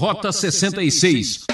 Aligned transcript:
Rota 0.00 0.32
66. 0.32 1.44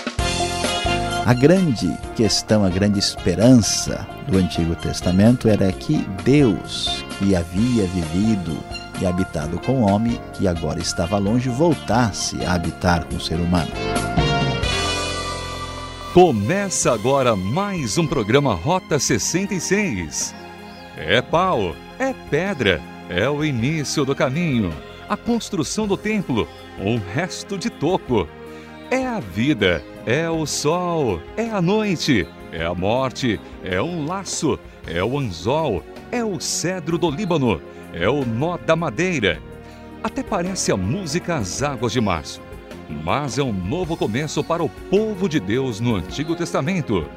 A 1.26 1.34
grande 1.34 1.92
questão, 2.14 2.64
a 2.64 2.68
grande 2.68 2.96
esperança 2.96 4.06
do 4.28 4.38
Antigo 4.38 4.76
Testamento 4.76 5.48
era 5.48 5.72
que 5.72 5.96
Deus, 6.22 7.04
que 7.18 7.34
havia 7.34 7.84
vivido 7.88 8.56
e 9.00 9.04
habitado 9.04 9.58
com 9.58 9.82
o 9.82 9.90
homem, 9.90 10.20
que 10.32 10.46
agora 10.46 10.78
estava 10.78 11.18
longe, 11.18 11.48
voltasse 11.48 12.44
a 12.44 12.54
habitar 12.54 13.06
com 13.06 13.16
o 13.16 13.20
ser 13.20 13.40
humano. 13.40 13.72
Começa 16.14 16.92
agora 16.92 17.34
mais 17.34 17.98
um 17.98 18.06
programa 18.06 18.54
Rota 18.54 19.00
66. 19.00 20.32
É 20.96 21.20
pau, 21.20 21.74
é 21.98 22.14
pedra, 22.30 22.80
é 23.10 23.28
o 23.28 23.44
início 23.44 24.04
do 24.04 24.14
caminho, 24.14 24.72
a 25.08 25.16
construção 25.16 25.84
do 25.88 25.96
templo, 25.96 26.48
um 26.78 26.98
resto 27.12 27.58
de 27.58 27.70
toco. 27.70 28.28
É 28.88 29.04
a 29.04 29.18
vida, 29.18 29.82
é 30.06 30.30
o 30.30 30.46
sol, 30.46 31.20
é 31.36 31.50
a 31.50 31.60
noite, 31.60 32.24
é 32.52 32.64
a 32.64 32.72
morte, 32.72 33.40
é 33.64 33.82
um 33.82 34.06
laço, 34.06 34.56
é 34.86 35.02
o 35.02 35.18
anzol, 35.18 35.82
é 36.12 36.24
o 36.24 36.38
cedro 36.38 36.96
do 36.96 37.10
Líbano, 37.10 37.60
é 37.92 38.08
o 38.08 38.24
nó 38.24 38.56
da 38.56 38.76
madeira. 38.76 39.42
Até 40.04 40.22
parece 40.22 40.70
a 40.70 40.76
música 40.76 41.34
As 41.34 41.64
Águas 41.64 41.90
de 41.90 42.00
Março, 42.00 42.40
mas 43.02 43.38
é 43.38 43.42
um 43.42 43.52
novo 43.52 43.96
começo 43.96 44.44
para 44.44 44.62
o 44.62 44.68
povo 44.68 45.28
de 45.28 45.40
Deus 45.40 45.80
no 45.80 45.96
Antigo 45.96 46.36
Testamento. 46.36 47.08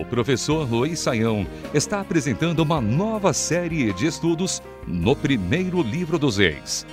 O 0.00 0.06
professor 0.06 0.66
Luiz 0.66 1.00
Saião 1.00 1.46
está 1.74 2.00
apresentando 2.00 2.60
uma 2.60 2.80
nova 2.80 3.34
série 3.34 3.92
de 3.92 4.06
estudos 4.06 4.62
no 4.86 5.14
primeiro 5.14 5.82
livro 5.82 6.18
dos 6.18 6.38
Reis. 6.38 6.86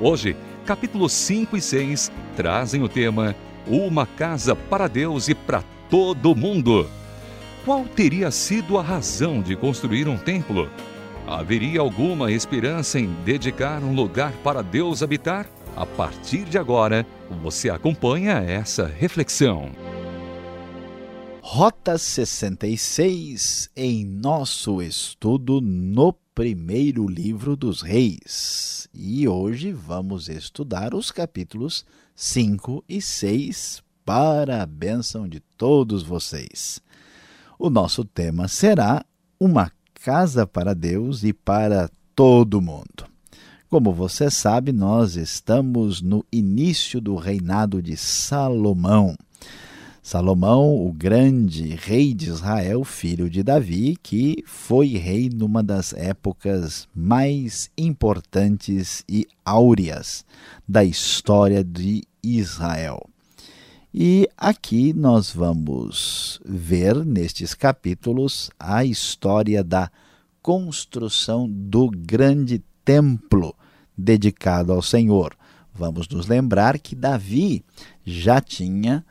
Hoje, 0.00 0.34
capítulos 0.64 1.12
5 1.12 1.54
e 1.54 1.60
6 1.60 2.10
trazem 2.34 2.82
o 2.82 2.88
tema 2.88 3.36
Uma 3.66 4.06
casa 4.06 4.54
para 4.54 4.88
Deus 4.88 5.28
e 5.28 5.34
para 5.34 5.62
todo 5.90 6.34
mundo. 6.34 6.88
Qual 7.64 7.84
teria 7.84 8.30
sido 8.30 8.78
a 8.78 8.82
razão 8.82 9.42
de 9.42 9.56
construir 9.56 10.08
um 10.08 10.16
templo? 10.16 10.70
Haveria 11.26 11.80
alguma 11.80 12.32
esperança 12.32 12.98
em 12.98 13.12
dedicar 13.24 13.82
um 13.82 13.94
lugar 13.94 14.32
para 14.42 14.62
Deus 14.62 15.02
habitar? 15.02 15.46
A 15.76 15.84
partir 15.84 16.44
de 16.44 16.56
agora, 16.56 17.06
você 17.42 17.68
acompanha 17.68 18.38
essa 18.38 18.86
reflexão. 18.86 19.70
Rota 21.42 21.96
66 21.96 23.70
em 23.76 24.04
nosso 24.04 24.82
estudo 24.82 25.60
no 25.60 26.12
primeiro 26.34 27.08
livro 27.08 27.56
dos 27.56 27.80
Reis. 27.80 28.88
E 28.92 29.26
hoje 29.26 29.72
vamos 29.72 30.28
estudar 30.28 30.94
os 30.94 31.10
capítulos 31.10 31.84
5 32.20 32.82
e 32.88 33.00
6 33.00 33.80
para 34.04 34.60
a 34.60 34.66
bênção 34.66 35.28
de 35.28 35.38
todos 35.38 36.02
vocês. 36.02 36.80
O 37.56 37.70
nosso 37.70 38.04
tema 38.04 38.48
será 38.48 39.04
uma 39.38 39.70
casa 40.02 40.44
para 40.44 40.74
Deus 40.74 41.22
e 41.22 41.32
para 41.32 41.88
todo 42.16 42.60
mundo. 42.60 43.06
Como 43.70 43.92
você 43.92 44.32
sabe, 44.32 44.72
nós 44.72 45.14
estamos 45.14 46.02
no 46.02 46.26
início 46.32 47.00
do 47.00 47.14
reinado 47.14 47.80
de 47.80 47.96
Salomão. 47.96 49.14
Salomão, 50.02 50.74
o 50.74 50.90
grande 50.90 51.74
rei 51.74 52.14
de 52.14 52.30
Israel, 52.30 52.82
filho 52.82 53.28
de 53.28 53.42
Davi, 53.42 53.96
que 54.02 54.42
foi 54.46 54.96
rei 54.96 55.28
numa 55.28 55.62
das 55.62 55.92
épocas 55.92 56.88
mais 56.92 57.70
importantes 57.76 59.04
e 59.06 59.28
áureas 59.44 60.24
da 60.66 60.82
história 60.82 61.62
de 61.62 62.07
Israel. 62.22 63.08
E 63.92 64.28
aqui 64.36 64.92
nós 64.92 65.30
vamos 65.32 66.40
ver 66.44 67.04
nestes 67.04 67.54
capítulos 67.54 68.50
a 68.58 68.84
história 68.84 69.64
da 69.64 69.90
construção 70.42 71.48
do 71.48 71.90
grande 71.90 72.62
templo 72.84 73.54
dedicado 73.96 74.72
ao 74.72 74.82
Senhor. 74.82 75.36
Vamos 75.74 76.08
nos 76.08 76.26
lembrar 76.26 76.78
que 76.78 76.94
Davi 76.94 77.64
já 78.04 78.40
tinha 78.40 79.04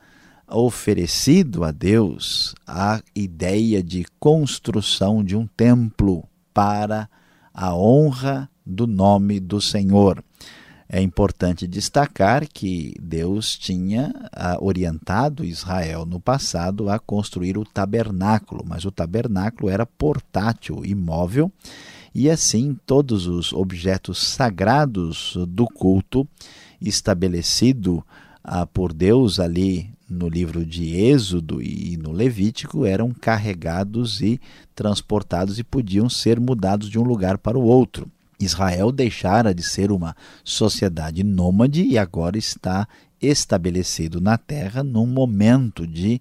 oferecido 0.50 1.64
a 1.64 1.70
Deus 1.70 2.54
a 2.66 3.02
ideia 3.14 3.82
de 3.82 4.06
construção 4.18 5.22
de 5.22 5.36
um 5.36 5.46
templo 5.46 6.24
para 6.54 7.08
a 7.52 7.74
honra 7.74 8.48
do 8.64 8.86
nome 8.86 9.40
do 9.40 9.60
Senhor. 9.60 10.22
É 10.90 11.02
importante 11.02 11.66
destacar 11.66 12.48
que 12.48 12.94
Deus 12.98 13.58
tinha 13.58 14.10
ah, 14.32 14.56
orientado 14.58 15.44
Israel 15.44 16.06
no 16.06 16.18
passado 16.18 16.88
a 16.88 16.98
construir 16.98 17.58
o 17.58 17.64
tabernáculo, 17.64 18.64
mas 18.66 18.86
o 18.86 18.90
tabernáculo 18.90 19.68
era 19.68 19.84
portátil, 19.84 20.86
imóvel, 20.86 21.52
e 22.14 22.30
assim 22.30 22.74
todos 22.86 23.26
os 23.26 23.52
objetos 23.52 24.18
sagrados 24.18 25.36
do 25.48 25.66
culto 25.66 26.26
estabelecido 26.80 28.02
ah, 28.42 28.64
por 28.64 28.94
Deus 28.94 29.38
ali 29.38 29.90
no 30.08 30.26
livro 30.26 30.64
de 30.64 30.96
Êxodo 30.96 31.60
e 31.60 31.98
no 31.98 32.12
Levítico 32.12 32.86
eram 32.86 33.10
carregados 33.12 34.22
e 34.22 34.40
transportados 34.74 35.58
e 35.58 35.64
podiam 35.64 36.08
ser 36.08 36.40
mudados 36.40 36.88
de 36.88 36.98
um 36.98 37.02
lugar 37.02 37.36
para 37.36 37.58
o 37.58 37.62
outro. 37.62 38.10
Israel 38.38 38.92
deixara 38.92 39.54
de 39.54 39.62
ser 39.62 39.90
uma 39.90 40.14
sociedade 40.44 41.24
nômade 41.24 41.82
e 41.82 41.98
agora 41.98 42.38
está 42.38 42.86
estabelecido 43.20 44.20
na 44.20 44.38
terra 44.38 44.82
num 44.82 45.06
momento 45.06 45.86
de 45.86 46.20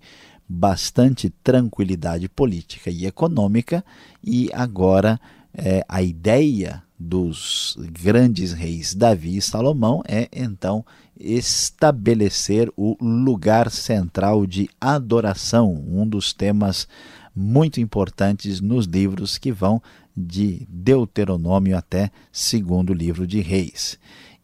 bastante 0.49 1.29
tranquilidade 1.29 2.27
política 2.29 2.89
e 2.89 3.05
econômica. 3.05 3.83
E 4.23 4.49
agora 4.53 5.19
é, 5.53 5.83
a 5.87 6.01
ideia 6.01 6.83
dos 6.99 7.77
grandes 7.91 8.53
reis 8.53 8.95
Davi 8.95 9.37
e 9.37 9.41
Salomão 9.41 10.01
é 10.07 10.27
então 10.31 10.83
estabelecer 11.19 12.71
o 12.75 12.95
lugar 12.99 13.69
central 13.69 14.45
de 14.45 14.69
adoração, 14.79 15.71
um 15.87 16.07
dos 16.07 16.33
temas 16.33 16.87
muito 17.35 17.79
importantes 17.79 18.59
nos 18.59 18.85
livros 18.85 19.37
que 19.37 19.51
vão 19.51 19.81
de 20.17 20.65
Deuteronômio 20.67 21.77
até 21.77 22.11
segundo 22.31 22.93
livro 22.93 23.27
de 23.27 23.39
Reis. 23.39 23.99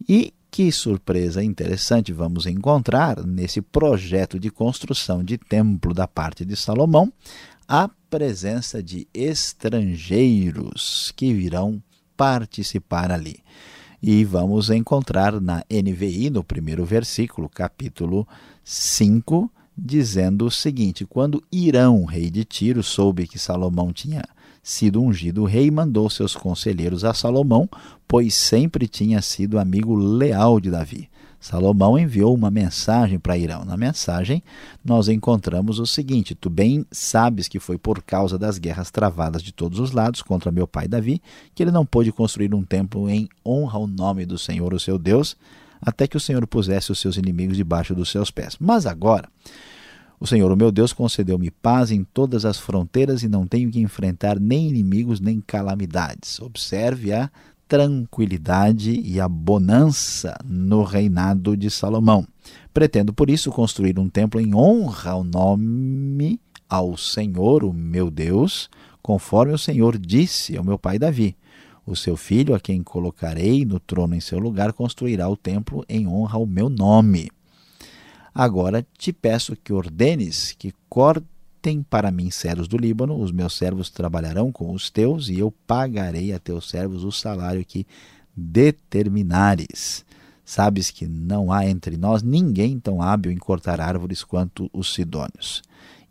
E 0.07 0.31
que 0.51 0.72
surpresa 0.72 1.44
interessante 1.44 2.13
vamos 2.13 2.45
encontrar 2.45 3.25
nesse 3.25 3.59
projeto 3.59 4.39
de 4.39 4.51
construção 4.51 5.23
de 5.23 5.35
templo 5.35 5.95
da 5.95 6.07
parte 6.07 6.45
de 6.45 6.56
Salomão, 6.56 7.12
a 7.67 7.89
presença 8.07 8.83
de 8.83 9.07
estrangeiros 9.12 11.12
que 11.16 11.33
virão 11.33 11.81
participar 12.16 13.12
ali. 13.12 13.39
E 14.00 14.23
vamos 14.23 14.69
encontrar 14.69 15.41
na 15.41 15.63
NVI, 15.72 16.29
no 16.29 16.44
primeiro 16.44 16.85
versículo, 16.85 17.50
capítulo 17.50 18.28
5, 18.63 19.51
dizendo 19.75 20.45
o 20.45 20.51
seguinte: 20.51 21.03
Quando 21.03 21.44
Irão, 21.51 22.06
rei 22.06 22.29
de 22.29 22.45
Tiro, 22.45 22.83
soube 22.83 23.25
que 23.25 23.39
Salomão 23.39 23.91
tinha 23.91 24.22
sido 24.63 25.01
ungido 25.01 25.44
rei, 25.44 25.69
mandou 25.69 26.09
seus 26.09 26.34
conselheiros 26.34 27.03
a 27.03 27.13
Salomão, 27.13 27.69
pois 28.07 28.34
sempre 28.34 28.88
tinha 28.88 29.22
sido 29.22 29.59
amigo 29.59 29.94
leal 29.94 30.59
de 30.62 30.72
Davi. 30.72 31.09
Salomão 31.44 32.00
enviou 32.00 32.34
uma 32.34 32.50
mensagem 32.50 33.19
para 33.19 33.38
Irão. 33.38 33.66
Na 33.66 33.75
mensagem, 33.75 34.41
nós 34.84 35.09
encontramos 35.09 35.78
o 35.78 35.85
seguinte: 35.85 36.34
Tu 36.34 36.50
bem 36.50 36.85
sabes 36.90 37.50
que 37.50 37.59
foi 37.59 37.78
por 37.78 38.01
causa 38.01 38.40
das 38.40 38.57
guerras 38.57 38.90
travadas 38.90 39.44
de 39.44 39.51
todos 39.51 39.78
os 39.78 39.91
lados 39.91 40.22
contra 40.22 40.53
meu 40.53 40.66
pai 40.66 40.88
Davi 40.88 41.22
que 41.53 41.62
ele 41.62 41.72
não 41.72 41.85
pôde 41.85 42.13
construir 42.13 42.56
um 42.56 42.63
templo 42.63 43.09
em 43.09 43.28
honra 43.45 43.78
ao 43.78 43.85
nome 43.85 44.25
do 44.25 44.38
Senhor, 44.38 44.74
o 44.74 44.80
seu 44.80 44.97
Deus, 44.97 45.35
até 45.81 46.07
que 46.07 46.16
o 46.16 46.19
Senhor 46.19 46.47
pusesse 46.47 46.94
os 46.94 47.00
seus 47.00 47.18
inimigos 47.18 47.57
debaixo 47.57 47.94
dos 47.94 48.09
seus 48.09 48.31
pés. 48.31 48.56
Mas 48.57 48.85
agora, 48.85 49.28
o 50.23 50.25
Senhor, 50.25 50.49
o 50.53 50.55
meu 50.55 50.71
Deus, 50.71 50.93
concedeu-me 50.93 51.51
paz 51.51 51.91
em 51.91 52.01
todas 52.01 52.45
as 52.45 52.57
fronteiras 52.57 53.23
e 53.23 53.27
não 53.27 53.45
tenho 53.45 53.69
que 53.69 53.81
enfrentar 53.81 54.39
nem 54.39 54.69
inimigos 54.69 55.19
nem 55.19 55.41
calamidades. 55.41 56.39
Observe 56.39 57.11
a 57.11 57.29
tranquilidade 57.67 59.01
e 59.01 59.19
a 59.19 59.27
bonança 59.27 60.33
no 60.45 60.81
reinado 60.83 61.57
de 61.57 61.69
Salomão. 61.69 62.25
Pretendo, 62.73 63.13
por 63.13 63.29
isso, 63.29 63.51
construir 63.51 63.99
um 63.99 64.07
templo 64.07 64.39
em 64.39 64.55
honra 64.55 65.11
ao 65.11 65.25
nome 65.25 66.39
ao 66.69 66.95
Senhor, 66.95 67.65
o 67.65 67.73
meu 67.73 68.09
Deus, 68.09 68.69
conforme 69.01 69.51
o 69.51 69.57
Senhor 69.57 69.97
disse 69.97 70.55
ao 70.55 70.63
meu 70.63 70.79
pai 70.79 70.97
Davi. 70.97 71.35
O 71.85 71.97
seu 71.97 72.15
filho, 72.15 72.55
a 72.55 72.61
quem 72.61 72.81
colocarei 72.81 73.65
no 73.65 73.77
trono 73.77 74.15
em 74.15 74.21
seu 74.21 74.39
lugar, 74.39 74.71
construirá 74.71 75.27
o 75.27 75.35
templo 75.35 75.83
em 75.89 76.07
honra 76.07 76.37
ao 76.37 76.45
meu 76.45 76.69
nome. 76.69 77.29
Agora 78.33 78.85
te 78.97 79.13
peço 79.13 79.56
que 79.56 79.71
ordenes 79.71 80.53
que 80.57 80.74
corte 80.89 81.27
tem 81.62 81.81
para 81.81 82.12
mim 82.12 82.30
servos 82.30 82.68
do 82.68 82.75
Líbano, 82.75 83.18
os 83.18 83.31
meus 83.31 83.53
servos 83.57 83.89
trabalharão 83.89 84.51
com 84.51 84.74
os 84.74 84.89
teus, 84.89 85.30
e 85.30 85.39
eu 85.39 85.50
pagarei 85.65 86.33
a 86.33 86.39
teus 86.39 86.69
servos 86.69 87.06
o 87.06 87.12
salário 87.12 87.63
que 87.63 87.88
determinares. 88.35 90.03
Sabes 90.44 90.91
que 90.91 91.07
não 91.07 91.53
há 91.53 91.65
entre 91.65 91.95
nós 91.95 92.21
ninguém 92.21 92.77
tão 92.77 93.01
hábil 93.01 93.31
em 93.31 93.38
cortar 93.38 93.80
árvores 93.80 94.25
quanto 94.25 94.69
os 94.74 94.94
sidônios. 94.94 95.63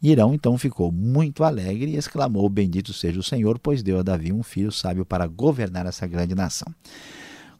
Irão 0.02 0.32
então 0.32 0.56
ficou 0.56 0.90
muito 0.90 1.44
alegre 1.44 1.92
e 1.92 1.96
exclamou: 1.96 2.48
Bendito 2.48 2.94
seja 2.94 3.20
o 3.20 3.22
Senhor, 3.22 3.58
pois 3.58 3.82
deu 3.82 3.98
a 3.98 4.02
Davi 4.02 4.32
um 4.32 4.42
filho 4.42 4.72
sábio 4.72 5.04
para 5.04 5.26
governar 5.26 5.84
essa 5.84 6.06
grande 6.06 6.34
nação. 6.34 6.72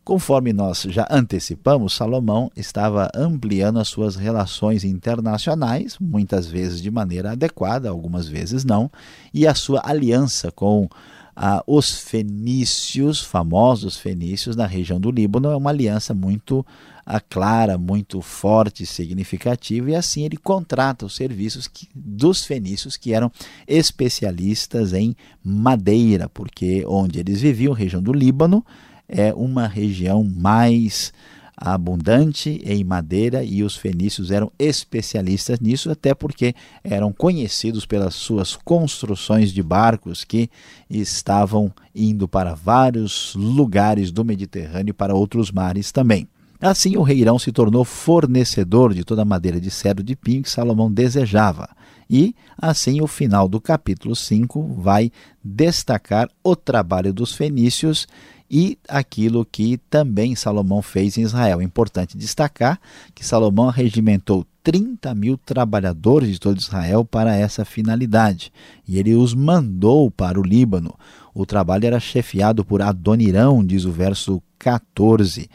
Conforme 0.04 0.52
nós 0.52 0.82
já 0.88 1.06
antecipamos, 1.08 1.94
Salomão 1.94 2.50
estava 2.56 3.08
ampliando 3.14 3.78
as 3.78 3.86
suas 3.86 4.16
relações 4.16 4.82
internacionais, 4.82 5.96
muitas 6.00 6.48
vezes 6.48 6.82
de 6.82 6.90
maneira 6.90 7.32
adequada, 7.32 7.88
algumas 7.88 8.26
vezes 8.26 8.64
não, 8.64 8.90
e 9.32 9.46
a 9.46 9.54
sua 9.54 9.80
aliança 9.84 10.50
com 10.50 10.88
ah, 11.36 11.62
os 11.68 11.98
fenícios, 11.98 13.20
famosos 13.20 13.96
fenícios 13.96 14.56
na 14.56 14.66
região 14.66 14.98
do 14.98 15.10
Líbano, 15.10 15.50
é 15.50 15.56
uma 15.56 15.70
aliança 15.70 16.12
muito 16.12 16.66
ah, 17.06 17.20
clara, 17.20 17.78
muito 17.78 18.20
forte, 18.20 18.84
significativa, 18.84 19.92
e 19.92 19.94
assim 19.94 20.24
ele 20.24 20.36
contrata 20.36 21.06
os 21.06 21.14
serviços 21.14 21.68
que, 21.68 21.88
dos 21.94 22.44
fenícios 22.44 22.96
que 22.96 23.14
eram 23.14 23.30
especialistas 23.68 24.92
em 24.92 25.14
madeira, 25.44 26.28
porque 26.28 26.84
onde 26.88 27.20
eles 27.20 27.40
viviam, 27.40 27.72
região 27.72 28.02
do 28.02 28.12
Líbano, 28.12 28.64
é 29.12 29.32
uma 29.34 29.68
região 29.68 30.24
mais 30.24 31.12
abundante 31.54 32.60
em 32.64 32.82
madeira 32.82 33.44
e 33.44 33.62
os 33.62 33.76
fenícios 33.76 34.30
eram 34.30 34.50
especialistas 34.58 35.60
nisso, 35.60 35.90
até 35.90 36.12
porque 36.14 36.54
eram 36.82 37.12
conhecidos 37.12 37.86
pelas 37.86 38.14
suas 38.14 38.56
construções 38.56 39.52
de 39.52 39.62
barcos 39.62 40.24
que 40.24 40.50
estavam 40.90 41.72
indo 41.94 42.26
para 42.26 42.54
vários 42.54 43.34
lugares 43.36 44.10
do 44.10 44.24
Mediterrâneo 44.24 44.90
e 44.90 44.94
para 44.94 45.14
outros 45.14 45.52
mares 45.52 45.92
também. 45.92 46.26
Assim, 46.60 46.96
o 46.96 47.02
rei 47.02 47.18
Irão 47.18 47.38
se 47.38 47.52
tornou 47.52 47.84
fornecedor 47.84 48.94
de 48.94 49.04
toda 49.04 49.22
a 49.22 49.26
madeira 49.26 49.60
de 49.60 49.70
cedro 49.70 50.02
de 50.02 50.16
pinho 50.16 50.42
que 50.42 50.50
Salomão 50.50 50.90
desejava. 50.90 51.68
E, 52.08 52.34
assim, 52.56 53.00
o 53.00 53.06
final 53.06 53.48
do 53.48 53.60
capítulo 53.60 54.14
5 54.14 54.74
vai 54.78 55.10
destacar 55.42 56.28
o 56.42 56.54
trabalho 56.54 57.12
dos 57.12 57.34
fenícios 57.34 58.06
e 58.52 58.78
aquilo 58.86 59.46
que 59.46 59.78
também 59.88 60.36
Salomão 60.36 60.82
fez 60.82 61.16
em 61.16 61.22
Israel. 61.22 61.62
É 61.62 61.64
importante 61.64 62.18
destacar 62.18 62.78
que 63.14 63.24
Salomão 63.24 63.70
regimentou 63.70 64.46
30 64.62 65.14
mil 65.14 65.38
trabalhadores 65.38 66.28
de 66.28 66.38
todo 66.38 66.60
Israel 66.60 67.02
para 67.02 67.34
essa 67.34 67.64
finalidade 67.64 68.52
e 68.86 68.98
ele 68.98 69.14
os 69.14 69.32
mandou 69.32 70.10
para 70.10 70.38
o 70.38 70.42
Líbano. 70.42 70.94
O 71.34 71.46
trabalho 71.46 71.86
era 71.86 71.98
chefiado 71.98 72.62
por 72.62 72.82
Adonirão, 72.82 73.64
diz 73.64 73.86
o 73.86 73.90
verso 73.90 74.42
14. 74.58 75.48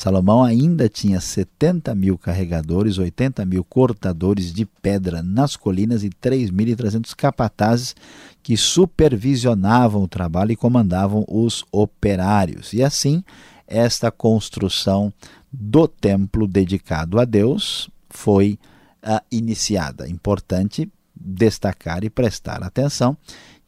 Salomão 0.00 0.42
ainda 0.42 0.88
tinha 0.88 1.20
70 1.20 1.94
mil 1.94 2.16
carregadores, 2.16 2.96
80 2.96 3.44
mil 3.44 3.62
cortadores 3.62 4.50
de 4.50 4.64
pedra 4.64 5.22
nas 5.22 5.56
colinas 5.56 6.02
e 6.02 6.08
3.300 6.08 7.14
capatazes 7.14 7.94
que 8.42 8.56
supervisionavam 8.56 10.02
o 10.02 10.08
trabalho 10.08 10.52
e 10.52 10.56
comandavam 10.56 11.22
os 11.28 11.66
operários. 11.70 12.72
E 12.72 12.82
assim, 12.82 13.22
esta 13.66 14.10
construção 14.10 15.12
do 15.52 15.86
templo 15.86 16.48
dedicado 16.48 17.20
a 17.20 17.26
Deus 17.26 17.90
foi 18.08 18.58
uh, 19.04 19.22
iniciada. 19.30 20.08
Importante 20.08 20.90
destacar 21.14 22.04
e 22.04 22.08
prestar 22.08 22.62
atenção 22.62 23.14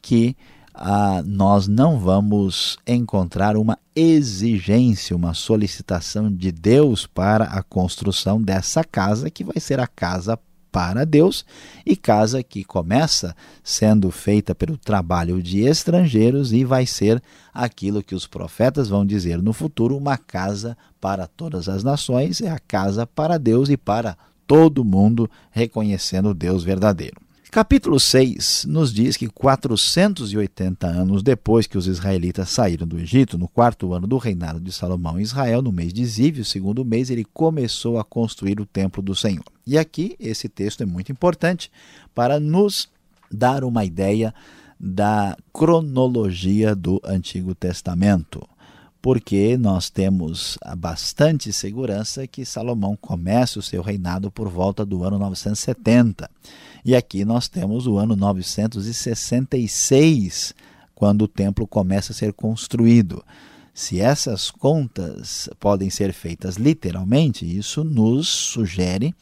que 0.00 0.34
ah, 0.74 1.22
nós 1.24 1.68
não 1.68 1.98
vamos 1.98 2.78
encontrar 2.86 3.56
uma 3.56 3.78
exigência, 3.94 5.14
uma 5.14 5.34
solicitação 5.34 6.32
de 6.32 6.50
Deus 6.50 7.06
para 7.06 7.44
a 7.44 7.62
construção 7.62 8.40
dessa 8.40 8.82
casa, 8.82 9.30
que 9.30 9.44
vai 9.44 9.60
ser 9.60 9.78
a 9.80 9.86
casa 9.86 10.38
para 10.72 11.04
Deus 11.04 11.44
e 11.84 11.94
casa 11.94 12.42
que 12.42 12.64
começa 12.64 13.36
sendo 13.62 14.10
feita 14.10 14.54
pelo 14.54 14.78
trabalho 14.78 15.42
de 15.42 15.60
estrangeiros 15.60 16.54
e 16.54 16.64
vai 16.64 16.86
ser 16.86 17.22
aquilo 17.52 18.02
que 18.02 18.14
os 18.14 18.26
profetas 18.26 18.88
vão 18.88 19.04
dizer 19.04 19.42
no 19.42 19.52
futuro, 19.52 19.96
uma 19.96 20.16
casa 20.16 20.76
para 20.98 21.26
todas 21.26 21.68
as 21.68 21.84
nações, 21.84 22.40
é 22.40 22.48
a 22.48 22.58
casa 22.58 23.06
para 23.06 23.36
Deus 23.36 23.68
e 23.68 23.76
para 23.76 24.16
todo 24.46 24.84
mundo 24.84 25.30
reconhecendo 25.50 26.30
o 26.30 26.34
Deus 26.34 26.64
verdadeiro. 26.64 27.21
Capítulo 27.52 28.00
6 28.00 28.64
nos 28.66 28.94
diz 28.94 29.14
que 29.14 29.28
480 29.28 30.86
anos 30.86 31.22
depois 31.22 31.66
que 31.66 31.76
os 31.76 31.86
israelitas 31.86 32.48
saíram 32.48 32.86
do 32.86 32.98
Egito, 32.98 33.36
no 33.36 33.46
quarto 33.46 33.92
ano 33.92 34.06
do 34.06 34.16
reinado 34.16 34.58
de 34.58 34.72
Salomão 34.72 35.20
em 35.20 35.22
Israel, 35.22 35.60
no 35.60 35.70
mês 35.70 35.92
de 35.92 36.02
Ziv, 36.02 36.40
o 36.40 36.46
segundo 36.46 36.82
mês, 36.82 37.10
ele 37.10 37.26
começou 37.26 37.98
a 37.98 38.04
construir 38.04 38.58
o 38.58 38.64
templo 38.64 39.02
do 39.02 39.14
Senhor. 39.14 39.44
E 39.66 39.76
aqui 39.76 40.16
esse 40.18 40.48
texto 40.48 40.82
é 40.82 40.86
muito 40.86 41.12
importante 41.12 41.70
para 42.14 42.40
nos 42.40 42.88
dar 43.30 43.64
uma 43.64 43.84
ideia 43.84 44.32
da 44.80 45.36
cronologia 45.52 46.74
do 46.74 47.02
Antigo 47.04 47.54
Testamento 47.54 48.42
porque 49.02 49.58
nós 49.58 49.90
temos 49.90 50.56
bastante 50.78 51.52
segurança 51.52 52.26
que 52.28 52.44
Salomão 52.44 52.96
começa 52.96 53.58
o 53.58 53.62
seu 53.62 53.82
reinado 53.82 54.30
por 54.30 54.48
volta 54.48 54.86
do 54.86 55.02
ano 55.02 55.18
970. 55.18 56.30
E 56.84 56.94
aqui 56.94 57.24
nós 57.24 57.48
temos 57.48 57.88
o 57.88 57.98
ano 57.98 58.14
966, 58.14 60.54
quando 60.94 61.22
o 61.22 61.28
templo 61.28 61.66
começa 61.66 62.12
a 62.12 62.14
ser 62.14 62.32
construído. 62.32 63.24
Se 63.74 64.00
essas 64.00 64.52
contas 64.52 65.50
podem 65.58 65.90
ser 65.90 66.12
feitas 66.12 66.54
literalmente, 66.56 67.44
isso 67.44 67.82
nos 67.82 68.28
sugere 68.28 69.12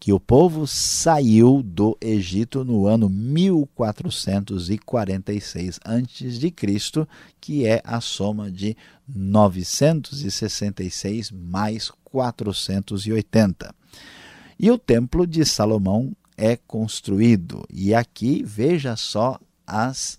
que 0.00 0.12
o 0.14 0.18
povo 0.18 0.66
saiu 0.66 1.62
do 1.62 1.94
Egito 2.00 2.64
no 2.64 2.86
ano 2.86 3.10
1446 3.10 5.78
a.C., 5.84 6.54
que 7.38 7.66
é 7.66 7.82
a 7.84 8.00
soma 8.00 8.50
de 8.50 8.74
966 9.06 11.30
mais 11.30 11.92
480. 12.02 13.74
E 14.58 14.70
o 14.70 14.78
templo 14.78 15.26
de 15.26 15.44
Salomão 15.44 16.16
é 16.34 16.56
construído. 16.56 17.66
E 17.70 17.94
aqui 17.94 18.42
veja 18.42 18.96
só 18.96 19.38
as 19.66 20.18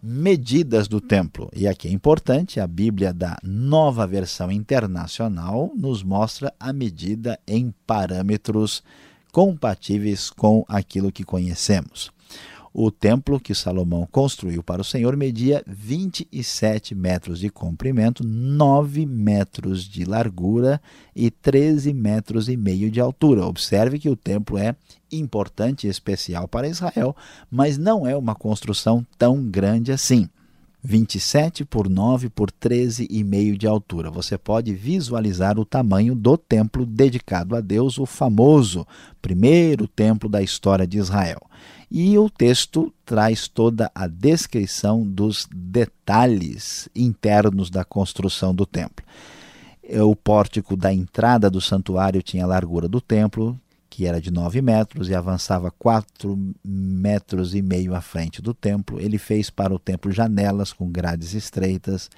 medidas 0.00 0.86
do 0.86 1.00
templo. 1.00 1.50
E 1.52 1.66
aqui 1.66 1.88
é 1.88 1.90
importante, 1.90 2.60
a 2.60 2.66
Bíblia 2.66 3.12
da 3.12 3.36
Nova 3.42 4.06
Versão 4.06 4.52
Internacional 4.52 5.72
nos 5.74 6.04
mostra 6.04 6.54
a 6.60 6.72
medida 6.72 7.40
em 7.44 7.74
parâmetros 7.84 8.84
compatíveis 9.36 10.30
com 10.30 10.64
aquilo 10.66 11.12
que 11.12 11.22
conhecemos. 11.22 12.10
O 12.72 12.90
templo 12.90 13.38
que 13.38 13.54
Salomão 13.54 14.08
construiu 14.10 14.62
para 14.62 14.80
o 14.80 14.84
Senhor 14.84 15.14
media 15.14 15.62
27 15.66 16.94
metros 16.94 17.38
de 17.38 17.50
comprimento, 17.50 18.24
9 18.26 19.04
metros 19.04 19.84
de 19.84 20.06
largura 20.06 20.80
e 21.14 21.30
13 21.30 21.92
metros 21.92 22.48
e 22.48 22.56
meio 22.56 22.90
de 22.90 22.98
altura. 22.98 23.44
Observe 23.44 23.98
que 23.98 24.08
o 24.08 24.16
templo 24.16 24.56
é 24.56 24.74
importante 25.12 25.86
e 25.86 25.90
especial 25.90 26.48
para 26.48 26.66
Israel, 26.66 27.14
mas 27.50 27.76
não 27.76 28.06
é 28.06 28.16
uma 28.16 28.34
construção 28.34 29.06
tão 29.18 29.44
grande 29.44 29.92
assim. 29.92 30.30
27 30.86 31.64
por 31.64 31.88
9 31.88 32.28
por 32.28 32.48
13,5 32.50 33.56
de 33.56 33.66
altura. 33.66 34.08
Você 34.08 34.38
pode 34.38 34.72
visualizar 34.72 35.58
o 35.58 35.64
tamanho 35.64 36.14
do 36.14 36.38
templo 36.38 36.86
dedicado 36.86 37.56
a 37.56 37.60
Deus, 37.60 37.98
o 37.98 38.06
famoso 38.06 38.86
primeiro 39.20 39.88
templo 39.88 40.28
da 40.28 40.40
história 40.40 40.86
de 40.86 40.96
Israel. 40.96 41.42
E 41.90 42.16
o 42.16 42.30
texto 42.30 42.94
traz 43.04 43.48
toda 43.48 43.90
a 43.92 44.06
descrição 44.06 45.02
dos 45.02 45.48
detalhes 45.52 46.88
internos 46.94 47.68
da 47.68 47.84
construção 47.84 48.54
do 48.54 48.64
templo. 48.64 49.04
O 50.04 50.14
pórtico 50.14 50.76
da 50.76 50.92
entrada 50.92 51.50
do 51.50 51.60
santuário 51.60 52.22
tinha 52.22 52.44
a 52.44 52.48
largura 52.48 52.88
do 52.88 53.00
templo, 53.00 53.58
que 53.96 54.04
era 54.04 54.20
de 54.20 54.30
9 54.30 54.60
metros 54.60 55.08
e 55.08 55.14
avançava 55.14 55.70
4 55.70 56.38
metros 56.62 57.54
e 57.54 57.62
meio 57.62 57.94
à 57.94 58.02
frente 58.02 58.42
do 58.42 58.52
templo. 58.52 59.00
Ele 59.00 59.16
fez 59.16 59.48
para 59.48 59.74
o 59.74 59.78
templo 59.78 60.12
janelas 60.12 60.70
com 60.70 60.92
grades 60.92 61.32
estreitas. 61.32 62.10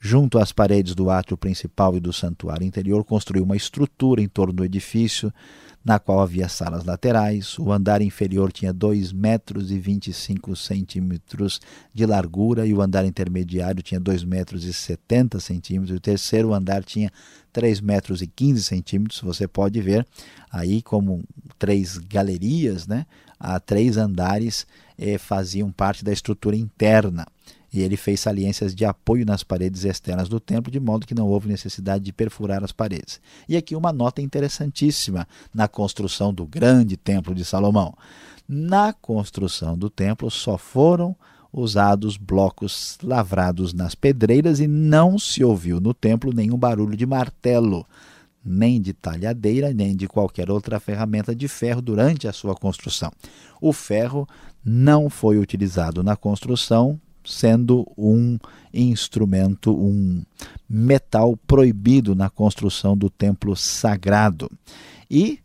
Junto 0.00 0.40
às 0.40 0.50
paredes 0.50 0.92
do 0.92 1.08
átrio 1.08 1.36
principal 1.36 1.96
e 1.96 2.00
do 2.00 2.12
santuário 2.12 2.66
interior, 2.66 3.04
construiu 3.04 3.44
uma 3.44 3.54
estrutura 3.54 4.20
em 4.20 4.26
torno 4.26 4.52
do 4.52 4.64
edifício, 4.64 5.32
na 5.84 6.00
qual 6.00 6.18
havia 6.18 6.48
salas 6.48 6.84
laterais. 6.84 7.56
O 7.60 7.70
andar 7.70 8.02
inferior 8.02 8.50
tinha 8.50 8.72
2 8.72 9.12
metros 9.12 9.70
e 9.70 9.78
25 9.78 10.56
centímetros 10.56 11.60
de 11.94 12.06
largura 12.06 12.66
e 12.66 12.74
o 12.74 12.82
andar 12.82 13.04
intermediário 13.04 13.84
tinha 13.84 14.00
2 14.00 14.24
metros 14.24 14.64
e 14.64 14.74
70 14.74 15.38
centímetros. 15.38 15.96
O 15.96 16.00
terceiro 16.00 16.52
andar 16.52 16.82
tinha 16.82 17.12
3 17.52 17.80
metros 17.80 18.22
e 18.22 18.26
15 18.26 18.64
centímetros. 18.64 19.20
Você 19.20 19.46
pode 19.46 19.80
ver 19.80 20.06
aí 20.50 20.82
como 20.82 21.22
três 21.58 21.98
galerias, 21.98 22.86
né? 22.86 23.06
a 23.40 23.58
três 23.58 23.96
andares 23.96 24.66
eh, 24.98 25.16
faziam 25.16 25.72
parte 25.72 26.04
da 26.04 26.12
estrutura 26.12 26.54
interna. 26.54 27.26
E 27.72 27.80
ele 27.80 27.96
fez 27.96 28.20
saliências 28.20 28.74
de 28.74 28.84
apoio 28.84 29.24
nas 29.24 29.42
paredes 29.42 29.84
externas 29.84 30.28
do 30.28 30.40
templo, 30.40 30.70
de 30.70 30.80
modo 30.80 31.06
que 31.06 31.14
não 31.14 31.28
houve 31.28 31.48
necessidade 31.48 32.04
de 32.04 32.12
perfurar 32.12 32.62
as 32.62 32.72
paredes. 32.72 33.20
E 33.48 33.56
aqui 33.56 33.76
uma 33.76 33.92
nota 33.92 34.20
interessantíssima 34.20 35.26
na 35.54 35.68
construção 35.68 36.34
do 36.34 36.44
grande 36.46 36.96
templo 36.96 37.34
de 37.34 37.44
Salomão. 37.44 37.94
Na 38.46 38.92
construção 38.92 39.78
do 39.78 39.88
templo 39.88 40.28
só 40.30 40.58
foram 40.58 41.16
usados 41.52 42.16
blocos 42.16 42.98
lavrados 43.02 43.72
nas 43.72 43.94
pedreiras 43.94 44.60
e 44.60 44.66
não 44.66 45.18
se 45.18 45.42
ouviu 45.42 45.80
no 45.80 45.92
templo 45.92 46.32
nenhum 46.32 46.56
barulho 46.56 46.96
de 46.96 47.06
martelo, 47.06 47.86
nem 48.44 48.80
de 48.80 48.92
talhadeira, 48.92 49.72
nem 49.72 49.94
de 49.94 50.06
qualquer 50.08 50.50
outra 50.50 50.80
ferramenta 50.80 51.34
de 51.34 51.48
ferro 51.48 51.82
durante 51.82 52.28
a 52.28 52.32
sua 52.32 52.54
construção. 52.54 53.10
O 53.60 53.72
ferro 53.72 54.28
não 54.64 55.10
foi 55.10 55.38
utilizado 55.38 56.02
na 56.02 56.16
construção 56.16 57.00
sendo 57.24 57.86
um 57.96 58.38
instrumento, 58.72 59.72
um 59.72 60.22
metal 60.68 61.36
proibido 61.46 62.14
na 62.14 62.30
construção 62.30 62.96
do 62.96 63.10
templo 63.10 63.54
sagrado. 63.54 64.50
E 65.10 65.40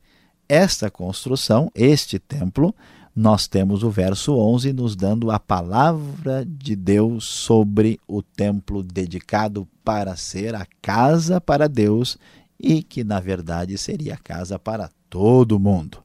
esta 0.47 0.89
construção, 0.89 1.71
este 1.75 2.19
templo, 2.19 2.73
nós 3.15 3.47
temos 3.47 3.81
o 3.81 3.89
verso 3.89 4.35
11 4.35 4.73
nos 4.73 4.93
dando 4.93 5.31
a 5.31 5.39
palavra 5.39 6.45
de 6.45 6.75
Deus 6.75 7.23
sobre 7.23 7.97
o 8.05 8.21
templo 8.21 8.83
dedicado 8.83 9.65
para 9.85 10.17
ser 10.17 10.53
a 10.53 10.67
casa 10.81 11.39
para 11.39 11.69
Deus 11.69 12.17
e 12.59 12.83
que 12.83 13.05
na 13.05 13.21
verdade 13.21 13.77
seria 13.77 14.15
a 14.15 14.17
casa 14.17 14.59
para 14.59 14.89
todo 15.09 15.59
mundo. 15.59 15.99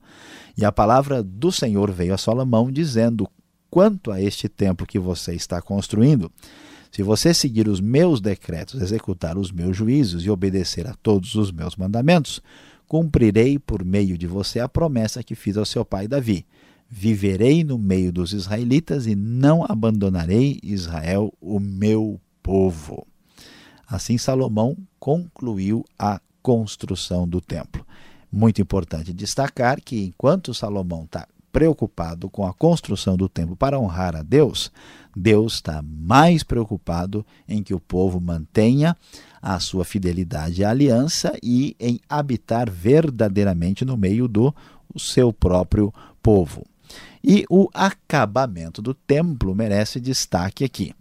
E 0.56 0.64
a 0.64 0.70
palavra 0.70 1.20
do 1.20 1.50
Senhor 1.50 1.90
veio 1.90 2.14
a 2.14 2.18
Salomão 2.18 2.70
dizendo: 2.70 3.28
quanto 3.68 4.12
a 4.12 4.20
este 4.20 4.48
templo 4.48 4.86
que 4.86 4.98
você 4.98 5.34
está 5.34 5.60
construindo, 5.60 6.30
se 6.92 7.02
você 7.02 7.34
seguir 7.34 7.66
os 7.66 7.80
meus 7.80 8.20
decretos, 8.20 8.80
executar 8.80 9.36
os 9.36 9.50
meus 9.50 9.76
juízos 9.76 10.24
e 10.24 10.30
obedecer 10.30 10.86
a 10.86 10.94
todos 10.94 11.34
os 11.34 11.50
meus 11.50 11.74
mandamentos, 11.74 12.40
cumprirei 12.86 13.58
por 13.58 13.84
meio 13.84 14.16
de 14.16 14.28
você 14.28 14.60
a 14.60 14.68
promessa 14.68 15.24
que 15.24 15.34
fiz 15.34 15.56
ao 15.56 15.64
seu 15.64 15.84
pai 15.84 16.06
Davi. 16.06 16.46
Viverei 16.92 17.62
no 17.62 17.78
meio 17.78 18.12
dos 18.12 18.32
israelitas 18.32 19.06
e 19.06 19.14
não 19.14 19.64
abandonarei 19.64 20.59
Israel, 20.61 21.32
o 21.40 21.61
meu 21.61 22.20
povo. 22.42 23.06
Assim 23.88 24.18
Salomão 24.18 24.76
concluiu 24.99 25.85
a 25.97 26.20
construção 26.42 27.28
do 27.28 27.40
templo. 27.40 27.87
Muito 28.30 28.61
importante 28.61 29.12
destacar 29.12 29.80
que 29.80 30.04
enquanto 30.04 30.52
Salomão 30.52 31.04
está 31.04 31.28
preocupado 31.52 32.28
com 32.28 32.44
a 32.47 32.52
construção 32.52 33.16
do 33.16 33.28
templo 33.28 33.56
para 33.56 33.78
honrar 33.78 34.16
a 34.16 34.23
Deus, 34.23 34.70
Deus 35.16 35.54
está 35.54 35.82
mais 35.82 36.42
preocupado 36.42 37.25
em 37.49 37.62
que 37.62 37.75
o 37.75 37.80
povo 37.80 38.20
mantenha 38.20 38.97
a 39.40 39.59
sua 39.59 39.85
fidelidade 39.85 40.64
à 40.64 40.70
aliança 40.70 41.37
e 41.42 41.76
em 41.78 42.00
habitar 42.09 42.70
verdadeiramente 42.70 43.85
no 43.85 43.97
meio 43.97 44.28
do 44.28 44.54
seu 44.97 45.32
próprio 45.32 45.92
povo. 46.23 46.64
E 47.22 47.44
o 47.50 47.68
acabamento 47.74 48.80
do 48.80 48.94
templo 48.94 49.54
merece 49.54 50.00
destaque 50.00 50.64
aqui. 50.64 50.94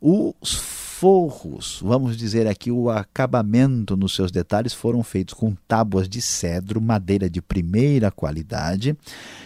Os 0.00 0.54
forros, 0.98 1.80
vamos 1.82 2.16
dizer 2.16 2.46
aqui, 2.46 2.70
o 2.70 2.88
acabamento 2.88 3.96
nos 3.96 4.14
seus 4.14 4.30
detalhes 4.30 4.72
foram 4.72 5.02
feitos 5.02 5.34
com 5.34 5.54
tábuas 5.68 6.08
de 6.08 6.22
cedro, 6.22 6.80
madeira 6.80 7.28
de 7.28 7.42
primeira 7.42 8.10
qualidade, 8.10 8.96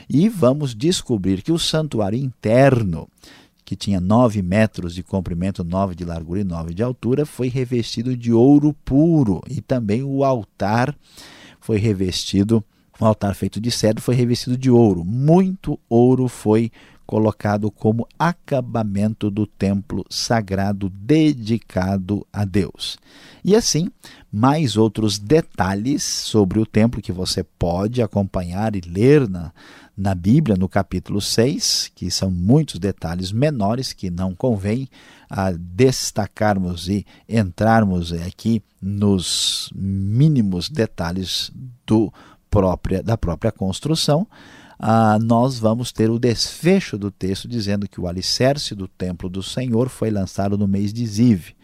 e 0.09 0.29
vamos 0.29 0.77
descobrir 0.77 1.43
que 1.43 1.51
o 1.51 1.59
santuário 1.59 2.17
interno, 2.17 3.09
que 3.65 3.75
tinha 3.75 4.01
9 4.01 4.43
metros 4.43 4.95
de 4.95 5.03
comprimento, 5.03 5.65
9 5.65 5.97
de 5.97 6.05
largura 6.05 6.41
e 6.41 6.45
9 6.45 6.73
de 6.73 6.85
altura, 6.85 7.27
foi 7.27 7.49
revestido 7.49 8.17
de 8.17 8.33
ouro 8.33 8.73
puro, 8.85 9.41
e 9.49 9.61
também 9.61 10.05
o 10.05 10.23
altar 10.23 10.95
foi 11.61 11.79
revestido, 11.79 12.65
um 13.01 13.07
altar 13.07 13.35
feito 13.35 13.61
de 13.61 13.71
cedro 13.71 14.03
foi 14.03 14.15
revestido 14.15 14.57
de 14.57 14.71
ouro. 14.71 15.05
Muito 15.05 15.79
ouro 15.89 16.29
foi 16.29 16.71
colocado 17.11 17.73
como 17.73 18.07
acabamento 18.17 19.33
do 19.33 19.45
templo 19.45 20.05
sagrado 20.09 20.89
dedicado 20.89 22.25
a 22.33 22.45
Deus. 22.45 22.99
E 23.45 23.57
assim, 23.57 23.91
mais 24.31 24.77
outros 24.77 25.19
detalhes 25.19 26.05
sobre 26.05 26.61
o 26.61 26.67
templo 26.67 27.03
que 27.03 27.11
você 27.11 27.43
pode 27.43 28.01
acompanhar 28.01 28.77
e 28.77 28.81
ler 28.81 29.29
na, 29.29 29.51
na 29.97 30.15
Bíblia, 30.15 30.57
no 30.57 30.69
capítulo 30.69 31.21
6, 31.21 31.91
que 31.97 32.13
são 32.13 32.31
muitos 32.31 32.79
detalhes 32.79 33.33
menores 33.33 33.93
que 33.93 34.09
não 34.09 34.33
convém 34.33 34.89
a 35.29 35.51
destacarmos 35.51 36.89
e 36.89 37.05
entrarmos 37.29 38.13
aqui 38.13 38.63
nos 38.81 39.69
mínimos 39.75 40.71
detalhes 40.71 41.51
do 41.85 42.13
própria, 42.51 43.03
da 43.03 43.17
própria 43.17 43.53
construção 43.53 44.27
ah, 44.83 45.19
nós 45.19 45.59
vamos 45.59 45.93
ter 45.93 46.09
o 46.09 46.19
desfecho 46.19 46.97
do 46.97 47.11
texto 47.11 47.47
dizendo 47.47 47.87
que 47.87 48.01
o 48.01 48.07
alicerce 48.07 48.75
do 48.75 48.89
templo 48.89 49.29
do 49.29 49.43
Senhor 49.43 49.91
foi 49.91 50.11
lançado 50.11 50.57
no 50.57 50.67
mês 50.67 50.91
de 50.91 51.07
Ziv. 51.07 51.55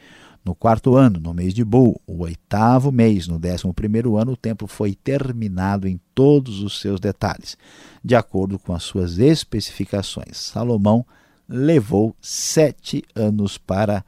No 0.45 0.55
quarto 0.55 0.95
ano, 0.95 1.19
no 1.19 1.33
mês 1.33 1.55
de 1.55 1.65
Bul, 1.65 1.99
o 2.07 2.23
oitavo 2.23 2.93
mês, 2.93 3.27
no 3.27 3.39
décimo 3.39 3.73
primeiro 3.73 4.19
ano, 4.19 4.33
o 4.33 4.37
templo 4.37 4.69
foi 4.69 4.95
terminado 4.95 5.89
em 5.89 5.99
todos 6.15 6.61
os 6.63 6.79
seus 6.79 7.01
detalhes, 7.01 7.57
de 8.05 8.15
acordo 8.15 8.59
com 8.59 8.75
as 8.75 8.83
suas 8.83 9.19
especificações. 9.19 10.37
Salomão 10.37 11.05
levou 11.49 12.15
sete 12.21 13.03
anos 13.15 13.57
para 13.57 14.05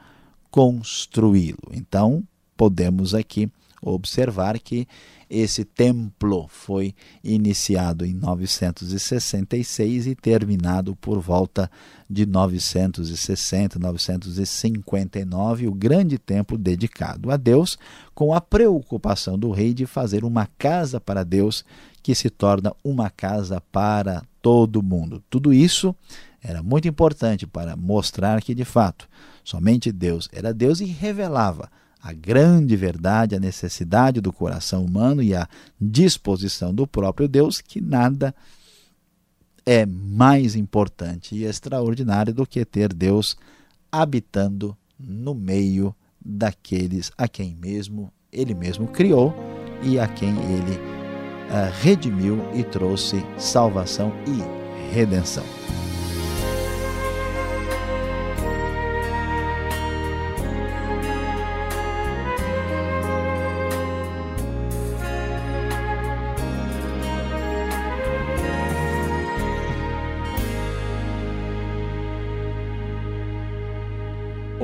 construí-lo. 0.51 1.73
Então, 1.73 2.23
podemos 2.57 3.15
aqui 3.15 3.51
observar 3.83 4.59
que 4.59 4.87
esse 5.31 5.63
templo 5.63 6.47
foi 6.49 6.95
iniciado 7.23 8.07
em 8.07 8.15
966 8.15 10.07
e 10.07 10.15
terminado 10.15 10.97
por 10.97 11.21
volta 11.21 11.71
de 12.09 12.25
960, 12.25 13.79
959, 13.79 15.67
o 15.67 15.75
grande 15.75 16.19
templo 16.19 16.57
dedicado 16.57 17.31
a 17.31 17.37
Deus, 17.37 17.79
com 18.15 18.33
a 18.33 18.41
preocupação 18.41 19.39
do 19.39 19.51
rei 19.51 19.75
de 19.75 19.85
fazer 19.85 20.25
uma 20.25 20.49
casa 20.59 20.99
para 20.99 21.23
Deus 21.25 21.63
que 22.03 22.15
se 22.15 22.31
torna 22.31 22.73
uma 22.83 23.11
casa 23.11 23.61
para 23.71 24.23
todo 24.41 24.83
mundo. 24.83 25.23
Tudo 25.29 25.53
isso 25.53 25.95
era 26.43 26.63
muito 26.63 26.89
importante 26.89 27.47
para 27.47 27.77
mostrar 27.77 28.41
que, 28.41 28.55
de 28.55 28.65
fato, 28.65 29.07
somente 29.45 29.93
Deus 29.93 30.29
era 30.33 30.55
Deus 30.55 30.81
e 30.81 30.87
revelava 30.87 31.71
a 32.03 32.13
grande 32.13 32.77
verdade, 32.77 33.35
a 33.35 33.41
necessidade 33.41 34.21
do 34.21 34.33
coração 34.33 34.85
humano 34.85 35.23
e 35.23 35.35
a 35.35 35.49
disposição 35.81 36.73
do 36.73 36.87
próprio 36.87 37.29
Deus, 37.29 37.61
que 37.61 37.81
nada 37.81 38.35
é 39.67 39.85
mais 39.85 40.55
importante 40.57 41.35
e 41.35 41.45
extraordinário 41.45 42.33
do 42.33 42.47
que 42.47 42.65
ter 42.65 42.93
Deus 42.93 43.37
habitando 43.93 44.77
no 44.99 45.35
meio 45.35 45.95
daqueles 46.25 47.11
a 47.17 47.29
quem 47.29 47.55
mesmo 47.55 48.13
ele 48.33 48.55
mesmo 48.55 48.87
criou 48.89 49.35
e 49.83 49.99
a 49.99 50.07
quem 50.07 50.31
ele 50.31 50.77
uh, 50.77 51.73
redimiu 51.81 52.39
e 52.55 52.63
trouxe 52.65 53.25
salvação 53.39 54.13
e 54.27 54.95
redenção. 54.95 55.45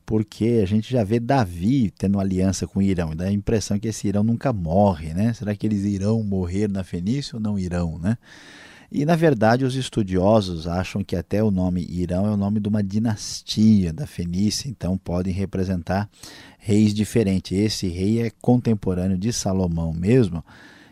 porque 0.06 0.62
a 0.64 0.66
gente 0.66 0.90
já 0.90 1.04
vê 1.04 1.20
Davi 1.20 1.92
tendo 1.92 2.20
aliança 2.20 2.66
com 2.66 2.80
o 2.80 2.82
Irão, 2.82 3.14
dá 3.14 3.26
a 3.26 3.32
impressão 3.32 3.78
que 3.78 3.90
esse 3.90 4.08
Irão 4.08 4.24
nunca 4.24 4.54
morre, 4.54 5.14
né? 5.14 5.34
Será 5.34 5.54
que 5.54 5.68
eles 5.68 5.84
irão 5.84 6.24
morrer 6.24 6.70
na 6.70 6.82
Fenícia 6.84 7.36
ou 7.36 7.42
não 7.42 7.60
irão, 7.60 8.00
né? 8.00 8.18
E 8.92 9.06
na 9.06 9.16
verdade 9.16 9.66
os 9.66 9.76
estudiosos 9.76 10.68
acham 10.68 11.04
que 11.04 11.16
até 11.16 11.44
o 11.44 11.52
nome 11.52 11.86
Irão 11.90 12.26
é 12.26 12.32
o 12.32 12.38
nome 12.38 12.60
de 12.60 12.70
uma 12.70 12.82
dinastia 12.82 13.92
da 13.92 14.08
Fenícia, 14.08 14.70
então 14.70 14.98
podem 14.98 15.34
representar 15.34 16.10
reis 16.58 16.94
diferentes. 16.94 17.58
Esse 17.58 17.88
rei 17.88 18.22
é 18.22 18.32
contemporâneo 18.42 19.18
de 19.18 19.34
Salomão 19.34 19.94
mesmo. 19.94 20.44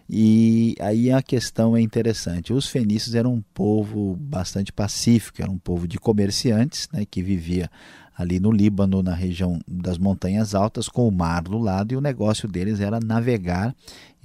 E 0.10 0.76
aí 0.80 1.12
a 1.12 1.22
questão 1.22 1.76
é 1.76 1.82
interessante. 1.82 2.54
Os 2.54 2.68
fenícios 2.68 3.16
eram 3.16 3.34
um 3.34 3.42
povo 3.54 4.16
bastante 4.20 4.72
pacífico, 4.72 5.42
era 5.42 5.50
um 5.50 5.58
povo 5.58 5.88
de 5.88 5.98
comerciantes 5.98 6.88
né, 6.94 7.06
que 7.10 7.24
vivia 7.24 7.70
ali 8.18 8.40
no 8.40 8.52
Líbano, 8.52 9.04
na 9.04 9.14
região 9.14 9.60
das 9.68 9.98
montanhas 9.98 10.56
altas, 10.56 10.88
com 10.88 11.08
o 11.08 11.12
mar 11.12 11.44
do 11.44 11.58
lado, 11.58 11.94
e 11.94 11.98
o 11.98 12.02
negócio 12.02 12.48
deles 12.48 12.80
era 12.80 13.00
navegar. 13.00 13.76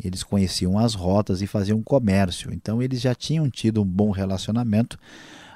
Eles 0.02 0.22
conheciam 0.22 0.78
as 0.78 0.94
rotas 0.94 1.42
e 1.42 1.46
faziam 1.46 1.82
comércio. 1.82 2.52
Então 2.52 2.80
eles 2.80 3.00
já 3.00 3.14
tinham 3.14 3.50
tido 3.50 3.82
um 3.82 3.86
bom 3.86 4.10
relacionamento 4.10 4.98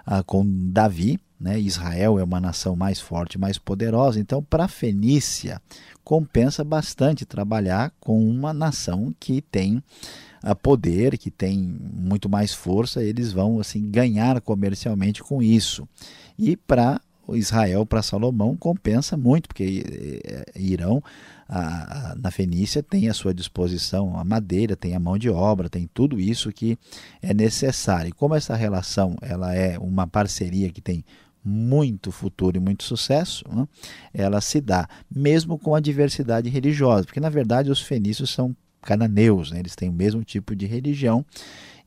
ah, 0.05 0.23
com 0.23 0.45
Davi. 0.45 1.19
Né? 1.41 1.61
Israel 1.61 2.19
é 2.19 2.25
uma 2.25 2.41
nação 2.41 2.75
mais 2.75 3.01
forte, 3.01 3.39
mais 3.39 3.59
poderosa. 3.59 4.19
Então, 4.21 4.43
para 4.43 4.65
a 4.65 4.69
Fenícia, 4.69 5.61
compensa 6.03 6.65
bastante 6.65 7.25
trabalhar 7.25 7.93
com 8.01 8.29
uma 8.29 8.53
nação 8.53 9.15
que 9.19 9.41
tem 9.41 9.83
ah, 10.43 10.55
poder, 10.55 11.17
que 11.17 11.31
tem 11.31 11.59
muito 11.59 12.29
mais 12.29 12.53
força. 12.53 13.03
Eles 13.03 13.33
vão 13.33 13.61
assim 13.61 13.91
ganhar 13.91 14.41
comercialmente 14.41 15.23
com 15.23 15.43
isso. 15.43 15.89
E 16.39 16.57
para 16.57 17.01
Israel 17.31 17.87
para 17.87 18.03
Salomão 18.03 18.57
compensa 18.57 19.17
muito, 19.17 19.49
porque 19.49 19.85
eh, 19.87 20.45
eh, 20.55 20.61
Irão, 20.61 21.03
a, 21.49 22.13
a, 22.13 22.15
na 22.17 22.31
Fenícia, 22.31 22.83
tem 22.83 23.09
à 23.09 23.15
sua 23.15 23.33
disposição 23.33 24.19
a 24.19 24.25
madeira, 24.25 24.77
tem 24.77 24.95
a 24.95 25.01
mão 25.01 25.17
de 25.17 25.31
obra, 25.31 25.71
tem 25.71 25.89
tudo 25.93 26.21
isso 26.21 26.53
que 26.53 26.79
é 27.23 27.33
necessário. 27.33 28.09
E 28.09 28.13
como 28.13 28.35
essa 28.35 28.55
relação 28.55 29.17
ela 29.23 29.55
é 29.55 29.79
uma 29.79 30.07
parceria 30.07 30.71
que 30.71 30.81
tem 30.81 31.05
muito 31.45 32.11
futuro 32.11 32.57
e 32.57 32.61
muito 32.61 32.85
sucesso, 32.85 33.45
né, 33.51 33.69
ela 34.15 34.41
se 34.41 34.61
dá, 34.61 34.89
mesmo 35.15 35.59
com 35.59 35.75
a 35.75 35.81
diversidade 35.81 36.49
religiosa, 36.49 37.05
porque 37.05 37.21
na 37.21 37.29
verdade 37.29 37.71
os 37.71 37.83
fenícios 37.83 38.31
são 38.31 38.57
cananeus, 38.85 39.51
né, 39.51 39.59
eles 39.59 39.75
têm 39.75 39.89
o 39.89 39.93
mesmo 39.93 40.23
tipo 40.23 40.55
de 40.55 40.67
religião 40.67 41.25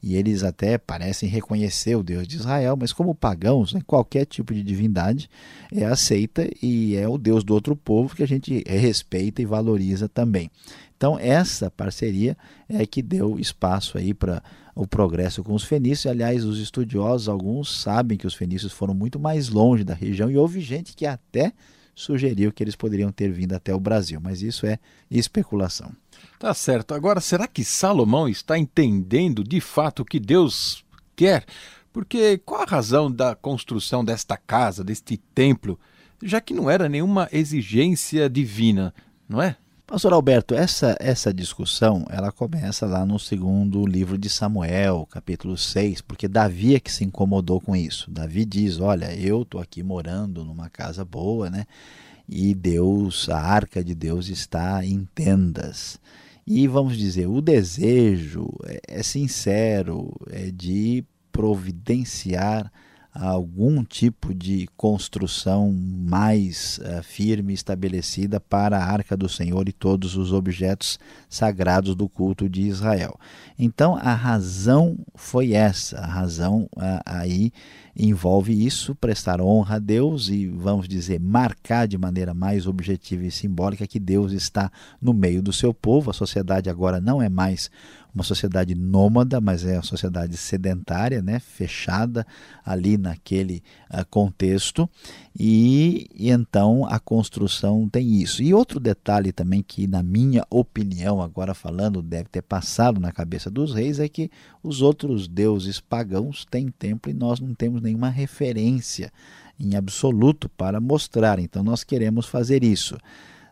e 0.02 0.16
eles 0.16 0.44
até 0.44 0.78
parecem 0.78 1.28
reconhecer 1.28 1.96
o 1.96 2.04
Deus 2.04 2.28
de 2.28 2.36
Israel, 2.38 2.78
mas 2.80 2.94
como 2.94 3.16
pagãos, 3.16 3.74
né, 3.74 3.82
qualquer 3.86 4.26
tipo 4.26 4.54
de 4.54 4.62
divindade 4.62 5.30
é 5.72 5.86
aceita 5.86 6.48
e 6.62 6.96
é 6.96 7.08
o 7.08 7.18
Deus 7.18 7.44
do 7.44 7.54
outro 7.54 7.76
povo 7.76 8.16
que 8.16 8.24
a 8.24 8.28
gente 8.28 8.64
respeita 8.68 9.42
e 9.42 9.46
valoriza 9.46 10.08
também. 10.08 10.52
Então 10.96 11.18
essa 11.20 11.70
parceria 11.70 12.38
é 12.68 12.86
que 12.86 13.02
deu 13.02 13.40
espaço 13.40 13.98
aí 13.98 14.14
para 14.14 14.42
o 14.76 14.88
progresso 14.88 15.44
com 15.44 15.54
os 15.54 15.64
fenícios. 15.64 16.12
Aliás, 16.12 16.46
os 16.46 16.60
estudiosos, 16.60 17.28
alguns 17.28 17.82
sabem 17.82 18.18
que 18.18 18.28
os 18.28 18.36
fenícios 18.36 18.72
foram 18.72 18.94
muito 18.94 19.20
mais 19.20 19.50
longe 19.50 19.84
da 19.84 19.94
região 19.94 20.30
e 20.30 20.38
houve 20.38 20.62
gente 20.62 20.96
que 20.96 21.06
até 21.06 21.54
sugeriu 21.96 22.52
que 22.52 22.64
eles 22.64 22.76
poderiam 22.76 23.12
ter 23.12 23.32
vindo 23.32 23.54
até 23.54 23.74
o 23.74 23.80
Brasil, 23.80 24.20
mas 24.22 24.44
isso 24.44 24.68
é 24.68 24.78
especulação. 25.10 25.92
Tá 26.40 26.54
certo. 26.54 26.94
Agora, 26.94 27.20
será 27.20 27.48
que 27.48 27.64
Salomão 27.64 28.30
está 28.30 28.58
entendendo 28.58 29.44
de 29.44 29.60
fato 29.60 30.02
o 30.02 30.06
que 30.06 30.20
Deus 30.20 30.86
quer? 31.16 31.46
Porque 31.92 32.38
qual 32.40 32.62
a 32.62 32.66
razão 32.66 33.12
da 33.12 33.36
construção 33.36 34.06
desta 34.06 34.38
casa, 34.38 34.84
deste 34.84 35.18
templo, 35.18 35.80
já 36.22 36.40
que 36.40 36.54
não 36.54 36.70
era 36.70 36.88
nenhuma 36.88 37.28
exigência 37.32 38.30
divina, 38.30 38.94
não 39.28 39.42
é? 39.42 39.56
Pastor 39.88 40.12
Alberto, 40.12 40.54
essa, 40.54 40.98
essa 41.00 41.34
discussão 41.34 42.06
ela 42.10 42.30
começa 42.30 42.86
lá 42.86 43.06
no 43.06 43.18
segundo 43.18 43.86
livro 43.86 44.18
de 44.18 44.30
Samuel, 44.30 45.08
capítulo 45.10 45.58
6, 45.58 46.02
porque 46.02 46.28
Davi 46.28 46.76
é 46.76 46.80
que 46.80 46.92
se 46.92 47.06
incomodou 47.06 47.62
com 47.62 47.74
isso. 47.74 48.12
Davi 48.12 48.44
diz: 48.44 48.82
Olha, 48.82 49.16
eu 49.18 49.44
estou 49.44 49.62
aqui 49.62 49.82
morando 49.82 50.44
numa 50.44 50.70
casa 50.70 51.06
boa, 51.06 51.50
né? 51.50 51.66
E 52.28 52.54
Deus, 52.54 53.30
a 53.30 53.40
arca 53.40 53.82
de 53.82 53.96
Deus 53.96 54.28
está 54.28 54.84
em 54.86 55.08
tendas. 55.16 55.98
E 56.50 56.66
vamos 56.66 56.98
dizer, 56.98 57.28
o 57.28 57.42
desejo 57.42 58.48
é, 58.64 58.80
é 58.88 59.04
sincero, 59.04 60.14
é 60.30 60.50
de 60.50 61.04
providenciar 61.30 62.72
algum 63.20 63.84
tipo 63.84 64.34
de 64.34 64.68
construção 64.78 65.72
mais 65.72 66.80
uh, 66.80 67.04
firme 67.04 67.54
estabelecida 67.54 68.40
para 68.40 68.78
a 68.78 68.86
arca 68.86 69.18
do 69.18 69.28
Senhor 69.28 69.68
e 69.68 69.72
todos 69.72 70.16
os 70.16 70.32
objetos 70.32 71.00
sagrados 71.28 71.96
do 71.96 72.08
culto 72.08 72.48
de 72.48 72.62
Israel. 72.62 73.20
Então 73.58 73.96
a 73.96 74.14
razão 74.14 74.98
foi 75.16 75.54
essa, 75.54 75.98
a 75.98 76.06
razão 76.06 76.70
uh, 76.76 77.02
aí 77.06 77.52
envolve 78.00 78.54
isso, 78.54 78.94
prestar 78.94 79.42
honra 79.42 79.78
a 79.78 79.80
Deus 79.80 80.30
e, 80.30 80.46
vamos 80.48 80.88
dizer, 80.88 81.20
marcar 81.20 81.88
de 81.88 81.98
maneira 81.98 82.32
mais 82.32 82.68
objetiva 82.68 83.26
e 83.26 83.32
simbólica 83.32 83.88
que 83.88 84.00
Deus 84.00 84.32
está 84.32 84.72
no 85.02 85.14
meio 85.14 85.42
do 85.42 85.52
seu 85.52 85.74
povo. 85.74 86.12
A 86.12 86.14
sociedade 86.14 86.70
agora 86.70 87.02
não 87.02 87.20
é 87.20 87.28
mais 87.28 87.72
uma 88.14 88.24
sociedade 88.24 88.74
nômada, 88.74 89.40
mas 89.40 89.64
é 89.64 89.74
uma 89.74 89.84
sociedade 89.84 90.36
sedentária, 90.38 91.22
né, 91.22 91.40
fechada 91.40 92.26
ali 92.66 92.98
naquele 92.98 93.64
uh, 93.92 94.06
contexto, 94.10 94.90
e, 95.38 96.08
e, 96.16 96.30
então 96.32 96.86
a 96.86 97.00
construção 97.00 97.88
tem 97.88 98.22
isso. 98.22 98.42
E 98.42 98.54
outro 98.54 98.80
detalhe 98.80 99.32
também 99.32 99.62
que, 99.62 99.86
na 99.88 100.02
minha 100.02 100.44
opinião, 100.50 101.22
agora 101.22 101.54
falando, 101.54 102.02
deve 102.02 102.30
ter 102.30 102.42
passado 102.42 103.00
na 103.00 103.12
cabeça 103.12 103.50
dos 103.50 103.74
reis, 103.74 104.00
é 104.00 104.10
que 104.10 104.32
os 104.64 104.82
outros 104.82 105.28
deuses 105.28 105.80
pagãos 105.80 106.46
têm 106.50 106.70
templo 106.70 107.12
e 107.12 107.14
nós 107.14 107.40
não 107.40 107.54
temos 107.54 107.82
nenhuma 107.82 108.10
referência 108.10 109.12
em 109.60 109.76
absoluto 109.76 110.50
para 110.50 110.80
mostrar, 110.80 111.40
então 111.40 111.64
nós 111.64 111.84
queremos 111.84 112.28
fazer 112.28 112.64
isso. 112.64 112.98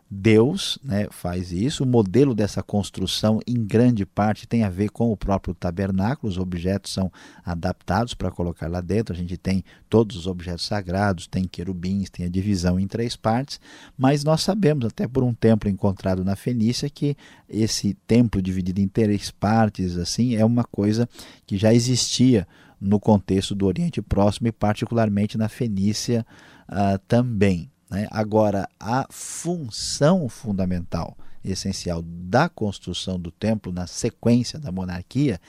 Deus 0.08 0.78
né, 0.84 1.08
faz 1.10 1.50
isso. 1.50 1.82
O 1.82 1.86
modelo 1.86 2.34
dessa 2.34 2.62
construção, 2.62 3.40
em 3.46 3.64
grande 3.64 4.06
parte, 4.06 4.46
tem 4.46 4.62
a 4.62 4.70
ver 4.70 4.90
com 4.90 5.10
o 5.10 5.16
próprio 5.16 5.52
tabernáculo. 5.52 6.30
Os 6.30 6.38
objetos 6.38 6.92
são 6.92 7.10
adaptados 7.44 8.14
para 8.14 8.30
colocar 8.30 8.68
lá 8.68 8.80
dentro. 8.80 9.12
A 9.12 9.18
gente 9.18 9.36
tem 9.36 9.64
todos 9.90 10.16
os 10.16 10.26
objetos 10.28 10.64
sagrados, 10.64 11.26
tem 11.26 11.44
querubins, 11.44 12.08
tem 12.08 12.24
a 12.24 12.28
divisão 12.28 12.78
em 12.78 12.86
três 12.86 13.16
partes. 13.16 13.60
Mas 13.98 14.22
nós 14.22 14.42
sabemos, 14.42 14.86
até 14.86 15.08
por 15.08 15.24
um 15.24 15.34
templo 15.34 15.68
encontrado 15.68 16.24
na 16.24 16.36
Fenícia, 16.36 16.88
que 16.88 17.16
esse 17.48 17.94
templo 18.06 18.40
dividido 18.40 18.80
em 18.80 18.88
três 18.88 19.32
partes 19.32 19.96
assim 19.96 20.36
é 20.36 20.44
uma 20.44 20.62
coisa 20.62 21.08
que 21.44 21.56
já 21.56 21.74
existia 21.74 22.46
no 22.80 23.00
contexto 23.00 23.54
do 23.54 23.66
Oriente 23.66 24.00
Próximo 24.00 24.48
e, 24.48 24.52
particularmente, 24.52 25.36
na 25.36 25.48
Fenícia 25.48 26.24
uh, 26.68 26.98
também. 27.08 27.70
Né? 27.90 28.06
Agora, 28.10 28.68
a 28.78 29.06
função 29.10 30.28
fundamental, 30.28 31.16
essencial 31.44 32.02
da 32.02 32.48
construção 32.48 33.18
do 33.18 33.30
templo 33.30 33.72
na 33.72 33.86
sequência 33.86 34.58
da 34.58 34.72
monarquia 34.72 35.40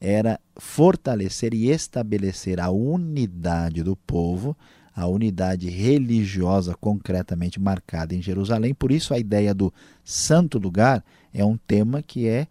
era 0.00 0.38
fortalecer 0.56 1.54
e 1.54 1.70
estabelecer 1.70 2.60
a 2.60 2.70
unidade 2.70 3.82
do 3.82 3.96
povo 3.96 4.56
a 4.94 5.08
unidade 5.08 5.68
religiosa 5.68 6.74
concretamente 6.74 7.58
marcada 7.58 8.14
em 8.14 8.22
Jerusalém. 8.22 8.72
Por 8.72 8.92
isso, 8.92 9.12
a 9.12 9.18
ideia 9.18 9.52
do 9.52 9.74
santo 10.04 10.58
lugar 10.58 11.04
é 11.32 11.44
um 11.44 11.56
tema 11.56 12.00
que 12.00 12.28
é, 12.28 12.46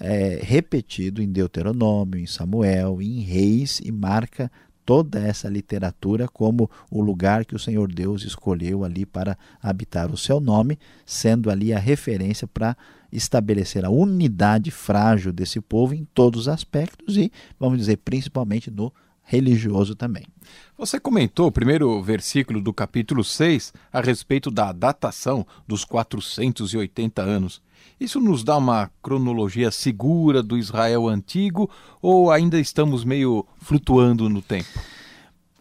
é 0.00 0.40
repetido 0.42 1.22
em 1.22 1.30
Deuteronômio, 1.30 2.18
em 2.18 2.26
Samuel, 2.26 3.00
em 3.00 3.20
Reis 3.20 3.80
e 3.84 3.92
marca 3.92 4.50
toda 4.86 5.18
essa 5.18 5.48
literatura 5.48 6.28
como 6.28 6.70
o 6.88 7.02
lugar 7.02 7.44
que 7.44 7.56
o 7.56 7.58
Senhor 7.58 7.92
Deus 7.92 8.22
escolheu 8.22 8.84
ali 8.84 9.04
para 9.04 9.36
habitar 9.60 10.12
o 10.12 10.16
seu 10.16 10.38
nome, 10.38 10.78
sendo 11.04 11.50
ali 11.50 11.74
a 11.74 11.78
referência 11.78 12.46
para 12.46 12.76
estabelecer 13.12 13.84
a 13.84 13.90
unidade 13.90 14.70
frágil 14.70 15.32
desse 15.32 15.60
povo 15.60 15.92
em 15.92 16.06
todos 16.14 16.42
os 16.42 16.48
aspectos 16.48 17.16
e, 17.16 17.32
vamos 17.58 17.78
dizer, 17.78 17.96
principalmente 17.98 18.70
no 18.70 18.92
religioso 19.24 19.96
também. 19.96 20.24
Você 20.78 21.00
comentou 21.00 21.48
o 21.48 21.52
primeiro 21.52 22.00
versículo 22.00 22.60
do 22.60 22.72
capítulo 22.72 23.24
6 23.24 23.72
a 23.92 24.00
respeito 24.00 24.52
da 24.52 24.70
datação 24.70 25.44
dos 25.66 25.84
480 25.84 27.22
anos. 27.22 27.60
Isso 27.98 28.20
nos 28.20 28.44
dá 28.44 28.58
uma 28.58 28.90
cronologia 29.02 29.70
segura 29.70 30.42
do 30.42 30.58
Israel 30.58 31.08
antigo 31.08 31.70
ou 32.02 32.30
ainda 32.30 32.60
estamos 32.60 33.04
meio 33.04 33.46
flutuando 33.58 34.28
no 34.28 34.42
tempo? 34.42 34.68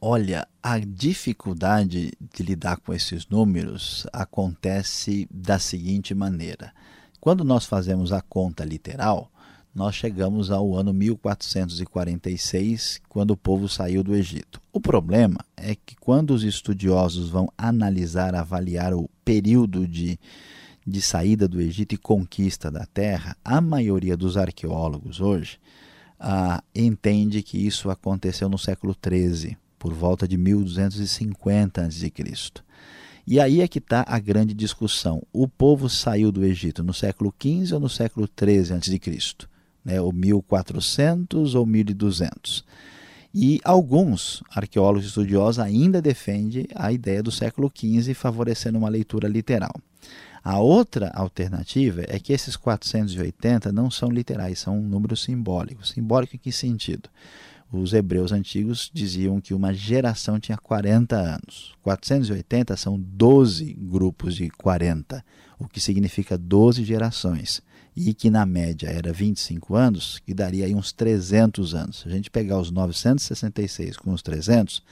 Olha, 0.01 0.45
a 0.61 0.77
dificuldade 0.77 2.11
de 2.33 2.43
lidar 2.43 2.75
com 2.77 2.93
esses 2.93 3.25
números 3.27 4.05
acontece 4.11 5.25
da 5.31 5.57
seguinte 5.57 6.13
maneira. 6.13 6.73
Quando 7.19 7.43
nós 7.43 7.65
fazemos 7.65 8.11
a 8.11 8.21
conta 8.21 8.63
literal, 8.63 9.31
nós 9.73 9.95
chegamos 9.95 10.51
ao 10.51 10.75
ano 10.75 10.93
1446, 10.93 13.01
quando 13.09 13.31
o 13.31 13.37
povo 13.37 13.67
saiu 13.67 14.03
do 14.03 14.13
Egito. 14.15 14.61
O 14.71 14.79
problema 14.79 15.39
é 15.57 15.75
que 15.75 15.95
quando 15.95 16.29
os 16.31 16.43
estudiosos 16.43 17.29
vão 17.29 17.51
analisar, 17.57 18.35
avaliar 18.35 18.93
o 18.93 19.09
período 19.25 19.87
de 19.87 20.19
de 20.85 21.01
saída 21.01 21.47
do 21.47 21.59
Egito 21.59 21.95
e 21.95 21.97
conquista 21.97 22.69
da 22.69 22.85
terra, 22.85 23.35
a 23.43 23.59
maioria 23.59 24.15
dos 24.15 24.37
arqueólogos 24.37 25.19
hoje 25.19 25.59
ah, 26.19 26.63
entende 26.73 27.41
que 27.41 27.57
isso 27.57 27.89
aconteceu 27.89 28.47
no 28.47 28.57
século 28.57 28.95
XIII, 28.95 29.57
por 29.79 29.93
volta 29.93 30.27
de 30.27 30.37
1250 30.37 31.81
a.C. 31.81 32.13
E 33.27 33.39
aí 33.39 33.61
é 33.61 33.67
que 33.67 33.79
está 33.79 34.05
a 34.07 34.19
grande 34.19 34.53
discussão. 34.53 35.21
O 35.33 35.47
povo 35.47 35.89
saiu 35.89 36.31
do 36.31 36.45
Egito 36.45 36.83
no 36.83 36.93
século 36.93 37.33
XV 37.41 37.73
ou 37.73 37.79
no 37.79 37.89
século 37.89 38.27
XIII 38.27 38.77
a.C., 38.77 39.47
né, 39.83 39.99
ou 39.99 40.11
1400 40.11 41.55
ou 41.55 41.65
1200. 41.65 42.63
E 43.33 43.59
alguns 43.63 44.41
arqueólogos 44.49 45.07
estudiosos 45.07 45.59
ainda 45.59 46.01
defendem 46.01 46.67
a 46.73 46.91
ideia 46.91 47.21
do 47.21 47.31
século 47.31 47.71
XV, 47.75 48.13
favorecendo 48.13 48.77
uma 48.77 48.89
leitura 48.89 49.27
literal. 49.27 49.73
A 50.45 50.59
outra 50.59 51.09
alternativa 51.15 52.03
é 52.07 52.19
que 52.19 52.31
esses 52.31 52.55
480 52.55 53.71
não 53.71 53.89
são 53.89 54.11
literais, 54.11 54.59
são 54.59 54.77
um 54.77 54.87
número 54.87 55.17
simbólico. 55.17 55.83
Simbólico 55.83 56.35
em 56.35 56.39
que 56.39 56.51
sentido? 56.51 57.09
Os 57.71 57.93
hebreus 57.93 58.31
antigos 58.31 58.91
diziam 58.93 59.41
que 59.41 59.55
uma 59.55 59.73
geração 59.73 60.39
tinha 60.39 60.55
40 60.55 61.15
anos. 61.15 61.73
480 61.81 62.77
são 62.77 62.99
12 62.99 63.73
grupos 63.73 64.35
de 64.35 64.47
40, 64.51 65.25
o 65.57 65.67
que 65.67 65.81
significa 65.81 66.37
12 66.37 66.85
gerações. 66.85 67.63
E 67.95 68.13
que 68.13 68.29
na 68.29 68.45
média 68.45 68.87
era 68.87 69.11
25 69.11 69.73
anos, 69.73 70.19
que 70.19 70.31
daria 70.31 70.67
aí 70.67 70.75
uns 70.75 70.91
300 70.91 71.73
anos. 71.73 72.01
Se 72.01 72.07
a 72.07 72.11
gente 72.11 72.29
pegar 72.29 72.59
os 72.59 72.69
966 72.69 73.97
com 73.97 74.13
os 74.13 74.21
300, 74.21 74.83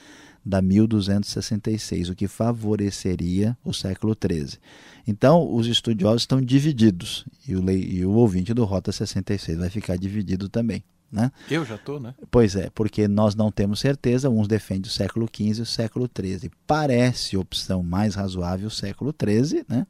dá 0.44 0.60
1266, 0.60 2.10
o 2.10 2.14
que 2.14 2.28
favoreceria 2.28 3.56
o 3.64 3.72
século 3.72 4.14
XIII. 4.14 4.58
Então, 5.06 5.54
os 5.54 5.66
estudiosos 5.66 6.22
estão 6.22 6.40
divididos 6.40 7.24
e 7.46 7.54
o, 7.56 7.70
e 7.70 8.04
o 8.04 8.12
ouvinte 8.12 8.52
do 8.52 8.64
Rota 8.64 8.90
66 8.92 9.58
vai 9.58 9.70
ficar 9.70 9.96
dividido 9.96 10.48
também. 10.48 10.84
Né? 11.10 11.32
Eu 11.48 11.64
já 11.64 11.76
estou, 11.76 11.98
né? 12.00 12.14
Pois 12.28 12.56
é, 12.56 12.68
porque 12.74 13.06
nós 13.06 13.36
não 13.36 13.52
temos 13.52 13.78
certeza, 13.78 14.28
uns 14.28 14.48
defendem 14.48 14.90
o 14.90 14.92
século 14.92 15.28
XV 15.32 15.58
e 15.58 15.62
o 15.62 15.66
século 15.66 16.10
XIII. 16.12 16.50
Parece 16.66 17.36
opção 17.36 17.84
mais 17.84 18.16
razoável 18.16 18.66
o 18.66 18.70
século 18.70 19.14
XIII, 19.16 19.64
né? 19.68 19.86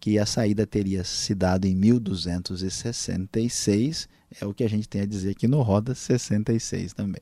que 0.00 0.18
a 0.18 0.24
saída 0.24 0.66
teria 0.66 1.04
se 1.04 1.34
dado 1.34 1.66
em 1.66 1.76
1266, 1.76 4.08
é 4.40 4.46
o 4.46 4.54
que 4.54 4.64
a 4.64 4.68
gente 4.68 4.88
tem 4.88 5.02
a 5.02 5.06
dizer 5.06 5.32
aqui 5.32 5.46
no 5.46 5.60
Roda 5.60 5.94
66 5.94 6.94
também. 6.94 7.20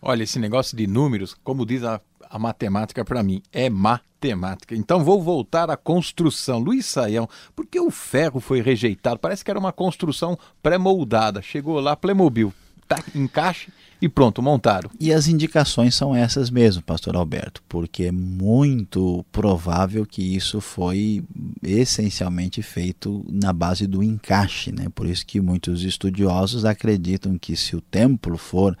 Olha, 0.00 0.22
esse 0.22 0.38
negócio 0.38 0.76
de 0.76 0.86
números, 0.86 1.34
como 1.42 1.66
diz 1.66 1.82
a, 1.82 2.00
a 2.30 2.38
matemática 2.38 3.04
para 3.04 3.22
mim, 3.22 3.42
é 3.52 3.68
matemática. 3.68 4.74
Então 4.74 5.04
vou 5.04 5.22
voltar 5.22 5.70
à 5.70 5.76
construção. 5.76 6.58
Luiz 6.58 6.86
Saião, 6.86 7.28
por 7.54 7.66
que 7.66 7.80
o 7.80 7.90
ferro 7.90 8.40
foi 8.40 8.60
rejeitado? 8.60 9.18
Parece 9.18 9.44
que 9.44 9.50
era 9.50 9.60
uma 9.60 9.72
construção 9.72 10.38
pré-moldada. 10.62 11.42
Chegou 11.42 11.80
lá, 11.80 11.96
Playmobil, 11.96 12.52
tá, 12.86 13.02
encaixe 13.14 13.72
e 14.00 14.08
pronto, 14.08 14.40
montaram. 14.40 14.90
E 14.98 15.12
as 15.12 15.26
indicações 15.26 15.94
são 15.94 16.14
essas 16.14 16.50
mesmo, 16.50 16.82
pastor 16.82 17.16
Alberto, 17.16 17.62
porque 17.68 18.04
é 18.04 18.12
muito 18.12 19.24
provável 19.32 20.06
que 20.06 20.22
isso 20.22 20.60
foi 20.60 21.24
essencialmente 21.62 22.62
feito 22.62 23.24
na 23.28 23.52
base 23.52 23.86
do 23.86 24.02
encaixe, 24.02 24.70
né? 24.70 24.86
Por 24.94 25.06
isso 25.06 25.26
que 25.26 25.40
muitos 25.40 25.82
estudiosos 25.82 26.64
acreditam 26.64 27.36
que 27.36 27.56
se 27.56 27.74
o 27.74 27.80
templo 27.80 28.38
for 28.38 28.76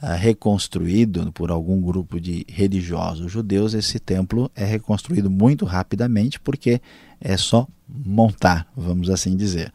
reconstruído 0.00 1.30
por 1.32 1.50
algum 1.50 1.80
grupo 1.80 2.20
de 2.20 2.44
religiosos 2.48 3.30
judeus, 3.30 3.74
esse 3.74 3.98
templo 3.98 4.50
é 4.54 4.64
reconstruído 4.64 5.30
muito 5.30 5.64
rapidamente 5.64 6.40
porque 6.40 6.80
é 7.20 7.36
só 7.36 7.68
montar, 7.88 8.66
vamos 8.76 9.10
assim 9.10 9.36
dizer. 9.36 9.72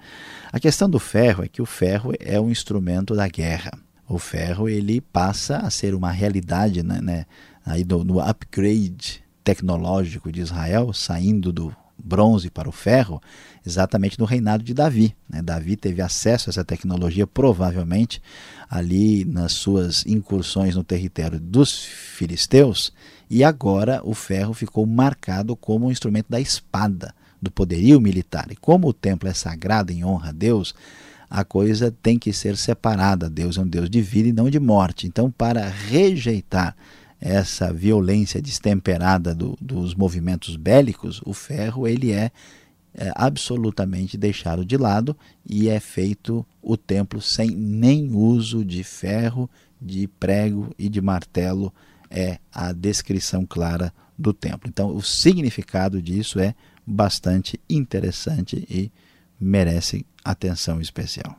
A 0.52 0.60
questão 0.60 0.90
do 0.90 1.00
ferro 1.00 1.44
é 1.44 1.48
que 1.48 1.62
o 1.62 1.66
ferro 1.66 2.12
é 2.20 2.40
um 2.40 2.50
instrumento 2.50 3.16
da 3.16 3.28
guerra. 3.28 3.72
O 4.08 4.18
ferro 4.18 4.68
ele 4.68 5.00
passa 5.00 5.58
a 5.58 5.70
ser 5.70 5.94
uma 5.94 6.12
realidade 6.12 6.82
né, 6.82 7.00
né 7.02 7.26
aí 7.66 7.84
no 7.84 8.20
upgrade 8.20 9.24
tecnológico 9.44 10.32
de 10.32 10.42
Israel, 10.42 10.92
saindo 10.92 11.52
do 11.52 11.76
bronze 12.06 12.50
para 12.50 12.70
o 12.70 12.72
ferro, 12.72 13.22
exatamente 13.66 14.20
no 14.20 14.26
reinado 14.26 14.64
de 14.64 14.74
Davi. 14.74 15.16
Né? 15.28 15.42
Davi 15.42 15.76
teve 15.76 16.02
acesso 16.02 16.50
a 16.50 16.52
essa 16.52 16.64
tecnologia, 16.64 17.26
provavelmente, 17.26 18.22
ali 18.70 19.26
nas 19.26 19.54
suas 19.54 20.06
incursões 20.06 20.76
no 20.76 20.84
território 20.84 21.40
dos 21.40 21.84
filisteus, 21.84 22.94
e 23.30 23.44
agora 23.44 24.02
o 24.04 24.14
ferro 24.14 24.54
ficou 24.54 24.86
marcado 24.86 25.56
como 25.56 25.88
um 25.88 25.92
instrumento 25.92 26.28
da 26.30 26.40
espada, 26.40 27.14
do 27.42 27.50
poderio 27.50 28.00
militar. 28.00 28.48
E 28.52 28.56
como 28.56 28.88
o 28.88 28.94
templo 28.94 29.28
é 29.28 29.34
sagrado 29.34 29.92
em 29.92 30.06
honra 30.06 30.30
a 30.30 30.32
Deus, 30.32 30.76
a 31.28 31.44
coisa 31.44 31.92
tem 32.04 32.20
que 32.20 32.32
ser 32.32 32.56
separada. 32.56 33.30
Deus 33.30 33.58
é 33.58 33.62
um 33.62 33.68
Deus 33.68 33.90
de 33.90 34.02
vida 34.02 34.30
e 34.30 34.34
não 34.34 34.50
de 34.50 34.60
morte. 34.60 35.08
Então, 35.08 35.32
para 35.32 35.68
rejeitar 35.68 36.76
essa 37.26 37.74
violência 37.74 38.40
destemperada 38.40 39.34
do, 39.34 39.58
dos 39.60 39.96
movimentos 39.96 40.56
bélicos, 40.56 41.24
o 41.26 41.34
ferro 41.34 41.88
ele 41.88 42.12
é, 42.12 42.32
é, 42.94 43.12
absolutamente 43.16 44.16
deixado 44.16 44.64
de 44.64 44.78
lado 44.78 45.18
e 45.44 45.68
é 45.68 45.80
feito 45.80 46.46
o 46.62 46.78
templo 46.78 47.20
sem 47.20 47.50
nem 47.50 48.12
uso 48.14 48.64
de 48.64 48.84
ferro, 48.84 49.50
de 49.82 50.08
prego 50.08 50.70
e 50.78 50.88
de 50.88 51.02
martelo 51.02 51.74
é 52.12 52.38
a 52.54 52.72
descrição 52.72 53.44
clara 53.44 53.92
do 54.16 54.32
templo. 54.32 54.70
Então, 54.70 54.96
o 54.96 55.02
significado 55.02 56.00
disso 56.00 56.40
é 56.40 56.54
bastante 56.86 57.60
interessante 57.68 58.68
e 58.70 58.92
merece 59.40 60.06
atenção 60.24 60.80
especial. 60.80 61.36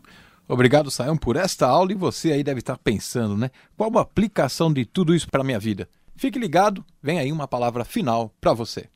Obrigado, 0.48 0.92
Sayão, 0.92 1.16
por 1.16 1.34
esta 1.34 1.66
aula 1.66 1.90
e 1.90 1.96
você 1.96 2.30
aí 2.30 2.44
deve 2.44 2.60
estar 2.60 2.78
pensando, 2.78 3.36
né? 3.36 3.50
Qual 3.76 3.98
a 3.98 4.02
aplicação 4.02 4.72
de 4.72 4.84
tudo 4.84 5.12
isso 5.12 5.28
para 5.28 5.40
a 5.40 5.44
minha 5.44 5.58
vida? 5.58 5.88
Fique 6.14 6.38
ligado, 6.38 6.84
vem 7.02 7.18
aí 7.18 7.32
uma 7.32 7.48
palavra 7.48 7.84
final 7.84 8.32
para 8.40 8.52
você. 8.52 8.88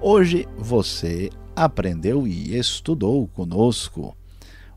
Hoje 0.00 0.48
você 0.56 1.30
aprendeu 1.54 2.26
e 2.26 2.56
estudou 2.56 3.28
conosco 3.28 4.16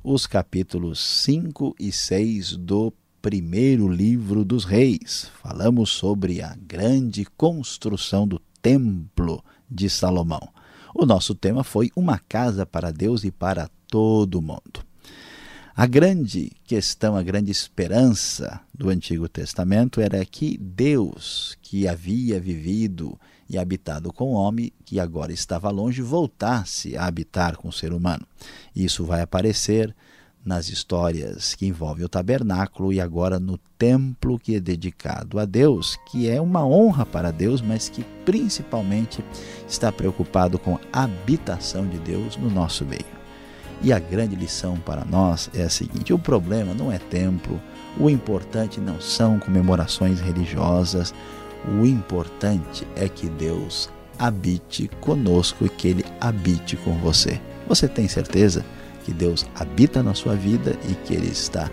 os 0.04 0.28
capítulos 0.28 1.00
5 1.00 1.76
e 1.80 1.92
6 1.92 2.58
do 2.58 2.94
primeiro 3.22 3.88
livro 3.88 4.44
dos 4.44 4.66
reis. 4.66 5.30
Falamos 5.42 5.92
sobre 5.92 6.42
a 6.42 6.56
grande 6.56 7.24
construção 7.38 8.28
do 8.28 8.42
templo 8.62 9.44
de 9.70 9.90
Salomão. 9.90 10.50
O 10.94 11.06
nosso 11.06 11.36
tema 11.36 11.64
foi 11.64 11.92
uma 11.96 12.18
casa 12.18 12.66
para 12.66 12.92
Deus 12.92 13.24
e 13.24 13.32
para 13.32 13.70
todo 13.88 14.42
mundo. 14.42 14.84
A 15.76 15.86
grande 15.86 16.52
questão, 16.66 17.16
a 17.16 17.24
grande 17.24 17.50
esperança 17.50 18.60
do 18.74 18.90
Antigo 18.90 19.30
Testamento 19.30 20.02
era 20.02 20.26
que 20.26 20.58
Deus, 20.58 21.56
que 21.62 21.88
havia 21.88 22.40
vivido 22.40 23.18
e 23.50 23.58
habitado 23.58 24.12
com 24.12 24.32
o 24.32 24.34
homem, 24.34 24.72
que 24.84 25.00
agora 25.00 25.32
estava 25.32 25.70
longe, 25.70 26.02
voltasse 26.02 26.98
a 26.98 27.06
habitar 27.06 27.56
com 27.56 27.70
o 27.70 27.74
ser 27.74 27.94
humano. 27.94 28.26
Isso 28.76 29.06
vai 29.06 29.22
aparecer 29.22 29.96
nas 30.44 30.70
histórias 30.70 31.54
que 31.54 31.68
envolvem 31.68 32.04
o 32.04 32.10
tabernáculo 32.10 32.92
e 32.92 33.00
agora 33.00 33.40
no 33.40 33.58
templo 33.78 34.40
que 34.40 34.56
é 34.56 34.60
dedicado 34.60 35.40
a 35.40 35.46
Deus, 35.46 35.98
que 36.08 36.30
é 36.30 36.42
uma 36.42 36.66
honra 36.66 37.06
para 37.06 37.32
Deus, 37.32 37.62
mas 37.62 37.90
que 37.90 38.04
principalmente 38.26 39.24
está 39.68 39.92
preocupado 39.92 40.58
com 40.58 40.80
a 40.92 41.04
habitação 41.04 41.88
de 41.88 42.00
Deus 42.00 42.38
no 42.38 42.50
nosso 42.50 42.86
meio. 42.86 43.22
E 43.84 43.92
a 43.92 43.98
grande 43.98 44.36
lição 44.36 44.78
para 44.78 45.04
nós 45.04 45.50
é 45.54 45.64
a 45.64 45.70
seguinte: 45.70 46.14
o 46.14 46.20
problema 46.20 46.74
não 46.74 46.92
é 46.92 47.00
templo, 47.00 47.60
o 48.00 48.10
importante 48.10 48.80
não 48.80 49.00
são 49.02 49.40
comemorações 49.40 50.20
religiosas, 50.20 51.14
o 51.80 51.86
importante 51.86 52.88
é 52.96 53.08
que 53.08 53.28
Deus 53.28 53.90
habite 54.18 54.88
conosco 55.00 55.66
e 55.66 55.70
que 55.70 55.88
Ele 55.88 56.06
habite 56.20 56.78
com 56.78 56.94
você. 57.00 57.42
Você 57.68 57.88
tem 57.88 58.08
certeza? 58.08 58.64
Que 59.04 59.14
Deus 59.14 59.46
habita 59.56 60.02
na 60.04 60.14
sua 60.14 60.36
vida 60.36 60.78
e 60.90 60.94
que 60.94 61.14
Ele 61.14 61.28
está 61.28 61.70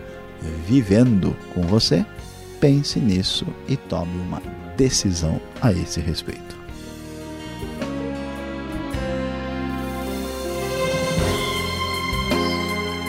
vivendo 0.67 1.37
com 1.55 1.63
você, 1.63 2.05
pense 2.61 2.99
nisso 2.99 3.47
e 3.69 3.77
tome 3.77 4.19
uma 4.21 4.41
decisão 4.77 5.41
a 5.61 5.73
esse 5.73 6.01
respeito. 6.01 6.57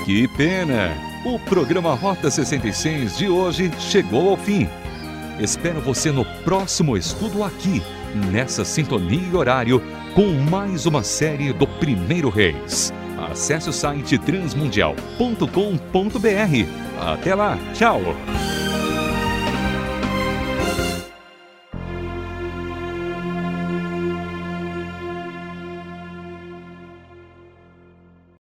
Que 0.05 0.27
pena! 0.29 0.91
O 1.23 1.37
programa 1.37 1.93
Rota 1.93 2.31
66 2.31 3.17
de 3.17 3.29
hoje 3.29 3.71
chegou 3.77 4.29
ao 4.29 4.37
fim. 4.37 4.67
Espero 5.39 5.81
você 5.81 6.11
no 6.11 6.25
próximo 6.43 6.97
estudo 6.97 7.43
aqui, 7.43 7.81
nessa 8.31 8.65
sintonia 8.65 9.29
e 9.31 9.35
horário, 9.35 9.81
com 10.15 10.33
mais 10.49 10.85
uma 10.85 11.03
série 11.03 11.53
do 11.53 11.67
Primeiro 11.67 12.29
Reis. 12.29 12.91
Acesse 13.31 13.69
o 13.69 13.73
site 13.73 14.17
transmundial.com.br. 14.17 17.01
Até 17.01 17.35
lá, 17.35 17.57
tchau! 17.73 18.01